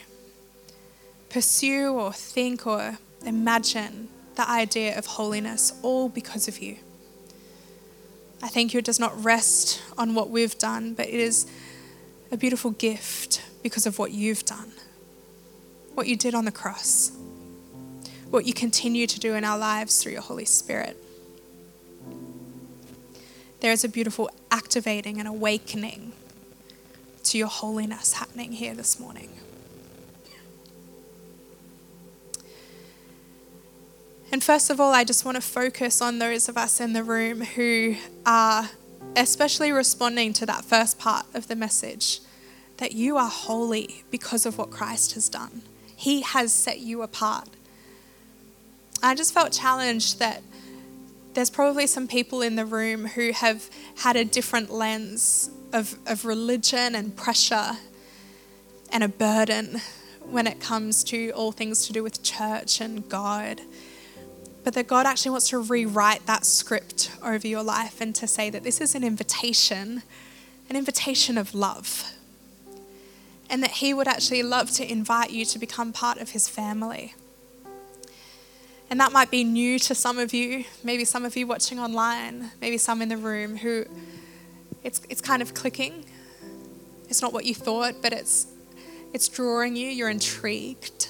pursue 1.30 1.94
or 1.94 2.12
think 2.12 2.68
or 2.68 2.98
imagine 3.26 4.10
the 4.36 4.50
idea 4.50 4.98
of 4.98 5.06
holiness 5.06 5.72
all 5.84 6.10
because 6.10 6.50
of 6.50 6.60
you. 6.60 6.80
I 8.44 8.50
thank 8.50 8.74
you 8.74 8.80
it 8.80 8.86
does 8.86 9.00
not 9.00 9.24
rest 9.24 9.82
on 9.98 10.16
what 10.16 10.30
we've 10.30 10.58
done, 10.58 10.96
but 10.96 11.08
it 11.08 11.14
is 11.14 11.50
a 12.30 12.36
beautiful 12.36 12.72
gift 12.72 13.42
because 13.64 13.86
of 13.86 13.98
what 13.98 14.12
you've 14.12 14.44
done, 14.44 14.74
what 15.94 16.08
you 16.08 16.18
did 16.18 16.36
on 16.36 16.44
the 16.44 16.52
cross, 16.52 17.14
what 18.32 18.46
you 18.46 18.54
continue 18.54 19.08
to 19.08 19.18
do 19.18 19.34
in 19.34 19.46
our 19.46 19.58
lives 19.58 20.04
through 20.04 20.12
your 20.12 20.22
Holy 20.22 20.46
Spirit. 20.46 20.98
There 23.60 23.72
is 23.72 23.84
a 23.84 23.90
beautiful 23.90 24.30
activating 24.52 25.20
and 25.20 25.28
awakening 25.28 26.14
to 27.24 27.38
your 27.38 27.48
holiness 27.48 28.14
happening 28.14 28.54
here 28.54 28.76
this 28.76 29.00
morning. 29.00 29.30
And 34.32 34.44
first 34.44 34.70
of 34.70 34.80
all, 34.80 34.94
I 34.94 35.04
just 35.04 35.26
want 35.26 35.36
to 35.36 35.42
focus 35.42 36.02
on 36.02 36.20
those 36.20 36.48
of 36.50 36.58
us 36.58 36.80
in 36.80 36.94
the 36.94 37.04
room 37.04 37.42
who 37.42 37.96
are 38.26 38.70
especially 39.16 39.72
responding 39.72 40.34
to 40.34 40.46
that 40.46 40.64
first 40.64 41.00
part 41.00 41.26
of 41.34 41.48
the 41.48 41.56
message 41.56 42.20
that 42.78 42.92
you 42.92 43.18
are 43.18 43.30
holy 43.30 44.04
because 44.12 44.46
of 44.46 44.58
what 44.58 44.70
Christ 44.70 45.14
has 45.14 45.30
done. 45.30 45.64
He 45.96 46.22
has 46.22 46.54
set 46.54 46.80
you 46.80 47.02
apart. 47.02 47.50
I 49.02 49.16
just 49.16 49.34
felt 49.34 49.52
challenged 49.52 50.20
that 50.20 50.44
there's 51.38 51.52
probably 51.52 51.86
some 51.86 52.08
people 52.08 52.42
in 52.42 52.56
the 52.56 52.66
room 52.66 53.06
who 53.06 53.32
have 53.32 53.70
had 53.98 54.16
a 54.16 54.26
different 54.26 54.72
lens 54.72 55.52
of, 55.72 55.96
of 56.08 56.26
religion 56.26 56.96
and 56.96 57.16
pressure 57.16 57.74
and 58.92 59.04
a 59.04 59.08
burden 59.08 59.80
when 60.32 60.48
it 60.48 60.60
comes 60.60 61.04
to 61.04 61.30
all 61.34 61.52
things 61.52 61.86
to 61.86 61.94
do 61.94 62.02
with 62.02 62.24
church 62.24 62.82
and 62.82 63.08
God. 63.08 63.62
But 64.64 64.74
that 64.74 64.88
God 64.88 65.06
actually 65.06 65.30
wants 65.30 65.50
to 65.50 65.60
rewrite 65.60 66.26
that 66.26 66.44
script 66.44 67.12
over 67.24 67.48
your 67.48 67.62
life 67.62 68.02
and 68.02 68.16
to 68.16 68.26
say 68.26 68.50
that 68.50 68.64
this 68.64 68.82
is 68.82 68.96
an 68.96 69.04
invitation, 69.04 70.02
an 70.72 70.76
invitation 70.76 71.38
of 71.38 71.54
love. 71.54 72.14
And 73.48 73.62
that 73.62 73.74
He 73.74 73.94
would 73.94 74.08
actually 74.08 74.42
love 74.42 74.72
to 74.72 74.92
invite 74.92 75.30
you 75.30 75.46
to 75.46 75.60
become 75.60 75.94
part 75.94 76.18
of 76.18 76.32
His 76.32 76.50
family. 76.50 77.14
And 78.90 79.00
that 79.00 79.12
might 79.12 79.30
be 79.30 79.44
new 79.44 79.80
to 79.80 79.94
some 79.94 80.18
of 80.18 80.34
you, 80.34 80.64
maybe 80.84 81.04
some 81.04 81.26
of 81.26 81.36
you 81.36 81.46
watching 81.46 81.80
online, 81.80 82.52
maybe 82.62 82.78
some 82.78 83.02
in 83.02 83.10
the 83.10 83.18
room 83.18 83.58
who 83.58 83.86
it's, 84.84 85.02
it's 85.10 85.20
kind 85.20 85.42
of 85.42 85.54
clicking. 85.54 86.06
It's 87.10 87.22
not 87.22 87.34
what 87.34 87.46
you 87.46 87.54
thought, 87.54 87.96
but 88.02 88.14
it's, 88.14 88.48
it's 89.14 89.28
drawing 89.28 89.76
you. 89.76 89.90
You're 89.90 90.10
intrigued. 90.10 91.10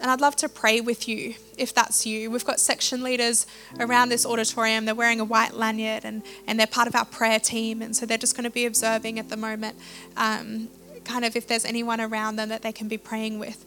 And 0.00 0.10
I'd 0.10 0.20
love 0.20 0.36
to 0.36 0.48
pray 0.48 0.80
with 0.80 1.08
you 1.08 1.34
if 1.56 1.74
that's 1.74 2.06
you. 2.06 2.30
We've 2.30 2.44
got 2.44 2.60
section 2.60 3.02
leaders 3.02 3.46
around 3.80 4.10
this 4.10 4.24
auditorium. 4.24 4.84
They're 4.84 4.94
wearing 4.94 5.20
a 5.20 5.24
white 5.24 5.54
lanyard 5.54 6.04
and, 6.04 6.22
and 6.46 6.60
they're 6.60 6.68
part 6.68 6.86
of 6.86 6.94
our 6.94 7.04
prayer 7.06 7.40
team. 7.40 7.82
And 7.82 7.96
so 7.96 8.06
they're 8.06 8.18
just 8.18 8.36
going 8.36 8.44
to 8.44 8.50
be 8.50 8.66
observing 8.66 9.18
at 9.18 9.28
the 9.28 9.36
moment, 9.36 9.76
um, 10.16 10.68
kind 11.04 11.24
of 11.24 11.34
if 11.34 11.48
there's 11.48 11.64
anyone 11.64 12.00
around 12.00 12.36
them 12.36 12.50
that 12.50 12.62
they 12.62 12.72
can 12.72 12.86
be 12.86 12.98
praying 12.98 13.38
with. 13.38 13.64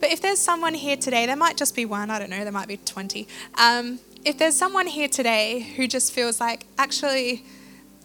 But 0.00 0.10
if 0.10 0.22
there's 0.22 0.38
someone 0.38 0.74
here 0.74 0.96
today, 0.96 1.26
there 1.26 1.36
might 1.36 1.56
just 1.56 1.76
be 1.76 1.84
one, 1.84 2.10
I 2.10 2.18
don't 2.18 2.30
know, 2.30 2.42
there 2.42 2.52
might 2.52 2.68
be 2.68 2.78
20. 2.78 3.28
Um, 3.58 4.00
if 4.24 4.38
there's 4.38 4.56
someone 4.56 4.86
here 4.86 5.08
today 5.08 5.60
who 5.76 5.86
just 5.86 6.12
feels 6.12 6.40
like, 6.40 6.66
actually, 6.78 7.44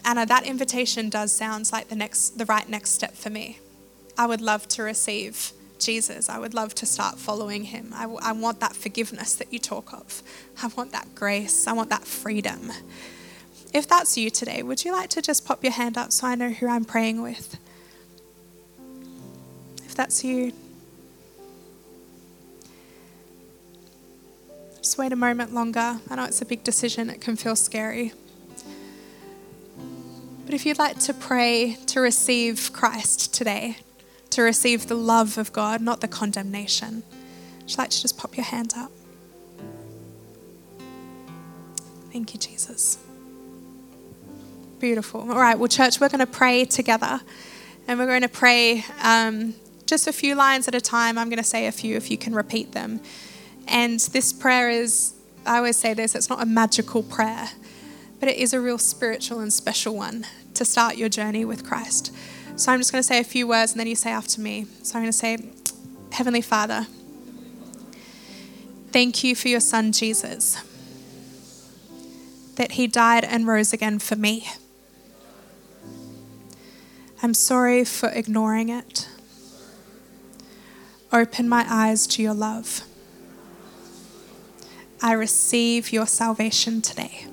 Anna, 0.04 0.26
that 0.26 0.46
invitation 0.46 1.10
does 1.10 1.32
sound 1.32 1.72
like 1.72 1.88
the 1.88 1.96
next, 1.96 2.38
the 2.38 2.46
right 2.46 2.68
next 2.68 2.91
step 2.91 3.14
for 3.16 3.30
me. 3.30 3.60
I 4.18 4.28
would 4.28 4.41
love 4.41 4.68
to 4.70 4.84
receive 4.84 5.52
Jesus. 5.80 6.30
I 6.30 6.38
would 6.38 6.54
love 6.54 6.76
to 6.76 6.86
start 6.86 7.18
following 7.18 7.66
him. 7.66 7.91
I, 7.93 8.06
I 8.22 8.32
want 8.34 8.60
that 8.60 8.76
forgiveness 8.76 9.36
that 9.36 9.52
you 9.52 9.60
talk 9.60 9.93
of. 9.93 10.22
I 10.62 10.68
want 10.68 10.91
that 10.91 11.16
grace. 11.16 11.68
I 11.68 11.74
want 11.74 11.89
that 11.89 12.06
freedom. 12.06 12.72
If 13.74 13.88
that's 13.88 14.18
you 14.18 14.30
today, 14.30 14.64
would 14.64 14.86
you 14.86 14.93
like 14.93 15.10
to 15.12 15.22
just 15.22 15.46
pop 15.46 15.64
your 15.64 15.74
hand 15.74 15.98
up 15.98 16.12
so 16.14 16.28
I 16.28 16.36
know 16.36 16.50
who 16.50 16.68
I'm 16.68 16.86
praying 16.86 17.22
with? 17.22 17.58
If 19.86 19.96
that's 19.96 20.24
you, 20.24 20.54
just 24.86 25.00
wait 25.00 25.12
a 25.12 25.16
moment 25.16 25.52
longer. 25.52 26.00
I 26.12 26.16
know 26.16 26.26
it's 26.26 26.44
a 26.44 26.46
big 26.46 26.64
decision, 26.64 27.10
it 27.10 27.20
can 27.20 27.36
feel 27.36 27.56
scary. 27.56 28.14
But 30.46 30.54
if 30.54 30.64
you'd 30.64 30.78
like 30.78 31.00
to 31.00 31.14
pray 31.16 31.80
to 31.88 32.02
receive 32.02 32.70
Christ 32.72 33.34
today, 33.34 33.78
to 34.30 34.44
receive 34.44 34.86
the 34.86 34.94
love 34.94 35.40
of 35.40 35.52
God, 35.52 35.82
not 35.82 36.02
the 36.02 36.08
condemnation, 36.08 37.02
would 37.62 37.72
you 37.72 37.76
like 37.80 37.90
to 37.90 38.00
just 38.00 38.16
pop 38.20 38.38
your 38.38 38.44
hand 38.44 38.74
up? 38.78 38.92
Thank 42.12 42.36
you, 42.36 42.40
Jesus. 42.40 43.00
Beautiful. 44.78 45.22
All 45.22 45.40
right, 45.40 45.58
well, 45.58 45.68
church, 45.68 46.00
we're 46.00 46.10
going 46.10 46.20
to 46.20 46.28
pray 46.28 46.64
together. 46.64 47.22
And 47.88 47.98
we're 47.98 48.06
going 48.06 48.22
to 48.22 48.30
pray 48.30 48.86
um, 49.02 49.56
just 49.88 50.06
a 50.06 50.14
few 50.14 50.36
lines 50.36 50.68
at 50.68 50.76
a 50.76 50.82
time. 50.82 51.18
I'm 51.18 51.30
going 51.30 51.42
to 51.42 51.44
say 51.44 51.66
a 51.66 51.72
few 51.72 51.96
if 51.96 52.12
you 52.12 52.20
can 52.20 52.36
repeat 52.36 52.74
them. 52.74 53.00
And 53.68 53.99
this 53.99 54.32
prayer 54.32 54.70
is, 54.70 55.13
I 55.45 55.57
always 55.57 55.78
say 55.78 55.93
this, 55.93 56.16
it's 56.16 56.30
not 56.30 56.41
a 56.41 56.45
magical 56.45 57.03
prayer 57.03 57.49
but 58.20 58.30
it 58.30 58.38
is 58.38 58.53
a 58.53 58.59
real 58.59 58.78
spiritual 58.78 59.39
and 59.39 59.51
special 59.51 59.95
one 59.95 60.26
to 60.53 60.66
start 60.66 60.97
your 60.97 61.09
journey 61.09 61.45
with 61.45 61.63
Christ. 61.63 62.11
So 62.55 62.72
I'm 62.72 62.80
just 62.80 62.91
going 62.91 63.01
to 63.01 63.07
say 63.07 63.20
a 63.20 63.24
few 63.24 63.47
words 63.47 63.74
and 63.74 63.80
then 63.80 63.88
you 63.88 63.95
say 63.95 64.09
after 64.09 64.39
me. 64.41 64.66
So 64.84 64.97
I'm 64.97 65.03
going 65.03 65.11
to 65.11 65.18
say, 65.18 65.38
Heavenly 66.11 66.41
Father, 66.41 66.88
thank 68.91 69.24
you 69.24 69.36
for 69.36 69.49
your 69.49 69.59
Son 69.59 69.91
Jesus, 69.91 70.63
that 72.55 72.74
he 72.74 72.88
died 72.88 73.26
and 73.26 73.45
rose 73.45 73.74
again 73.74 73.99
for 73.99 74.16
me. 74.16 74.47
I'm 77.22 77.34
sorry 77.34 77.84
for 77.84 78.09
ignoring 78.09 78.70
it. 78.70 79.09
Open 81.11 81.49
my 81.49 81.66
eyes 81.68 82.07
to 82.07 82.24
your 82.24 82.34
love. 82.34 82.82
I 85.06 85.12
receive 85.12 85.93
your 85.93 86.08
salvation 86.08 86.82
today. 86.82 87.28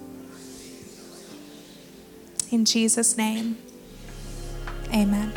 In 2.50 2.66
Jesus' 2.66 3.16
name, 3.16 3.56
amen. 4.92 5.32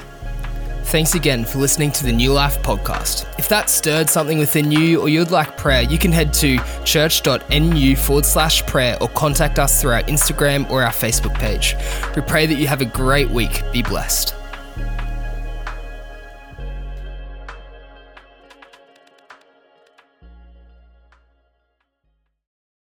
Thanks 0.83 1.15
again 1.15 1.45
for 1.45 1.59
listening 1.59 1.93
to 1.93 2.03
the 2.03 2.11
Newlife 2.11 2.61
podcast. 2.61 3.25
If 3.39 3.47
that 3.47 3.69
stirred 3.69 4.09
something 4.09 4.37
within 4.37 4.69
you 4.69 4.99
or 4.99 5.07
you'd 5.07 5.31
like 5.31 5.55
prayer, 5.55 5.83
you 5.83 5.97
can 5.97 6.11
head 6.11 6.33
to 6.33 6.59
church.nu 6.83 7.95
forward 7.95 8.25
slash 8.25 8.65
prayer 8.65 8.97
or 8.99 9.07
contact 9.07 9.57
us 9.57 9.81
through 9.81 9.91
our 9.91 10.03
Instagram 10.03 10.69
or 10.69 10.83
our 10.83 10.91
Facebook 10.91 11.35
page. 11.35 11.73
We 12.17 12.21
pray 12.21 12.47
that 12.47 12.55
you 12.55 12.67
have 12.67 12.81
a 12.81 12.85
great 12.85 13.29
week. 13.29 13.63
Be 13.71 13.81
blessed. 13.81 14.35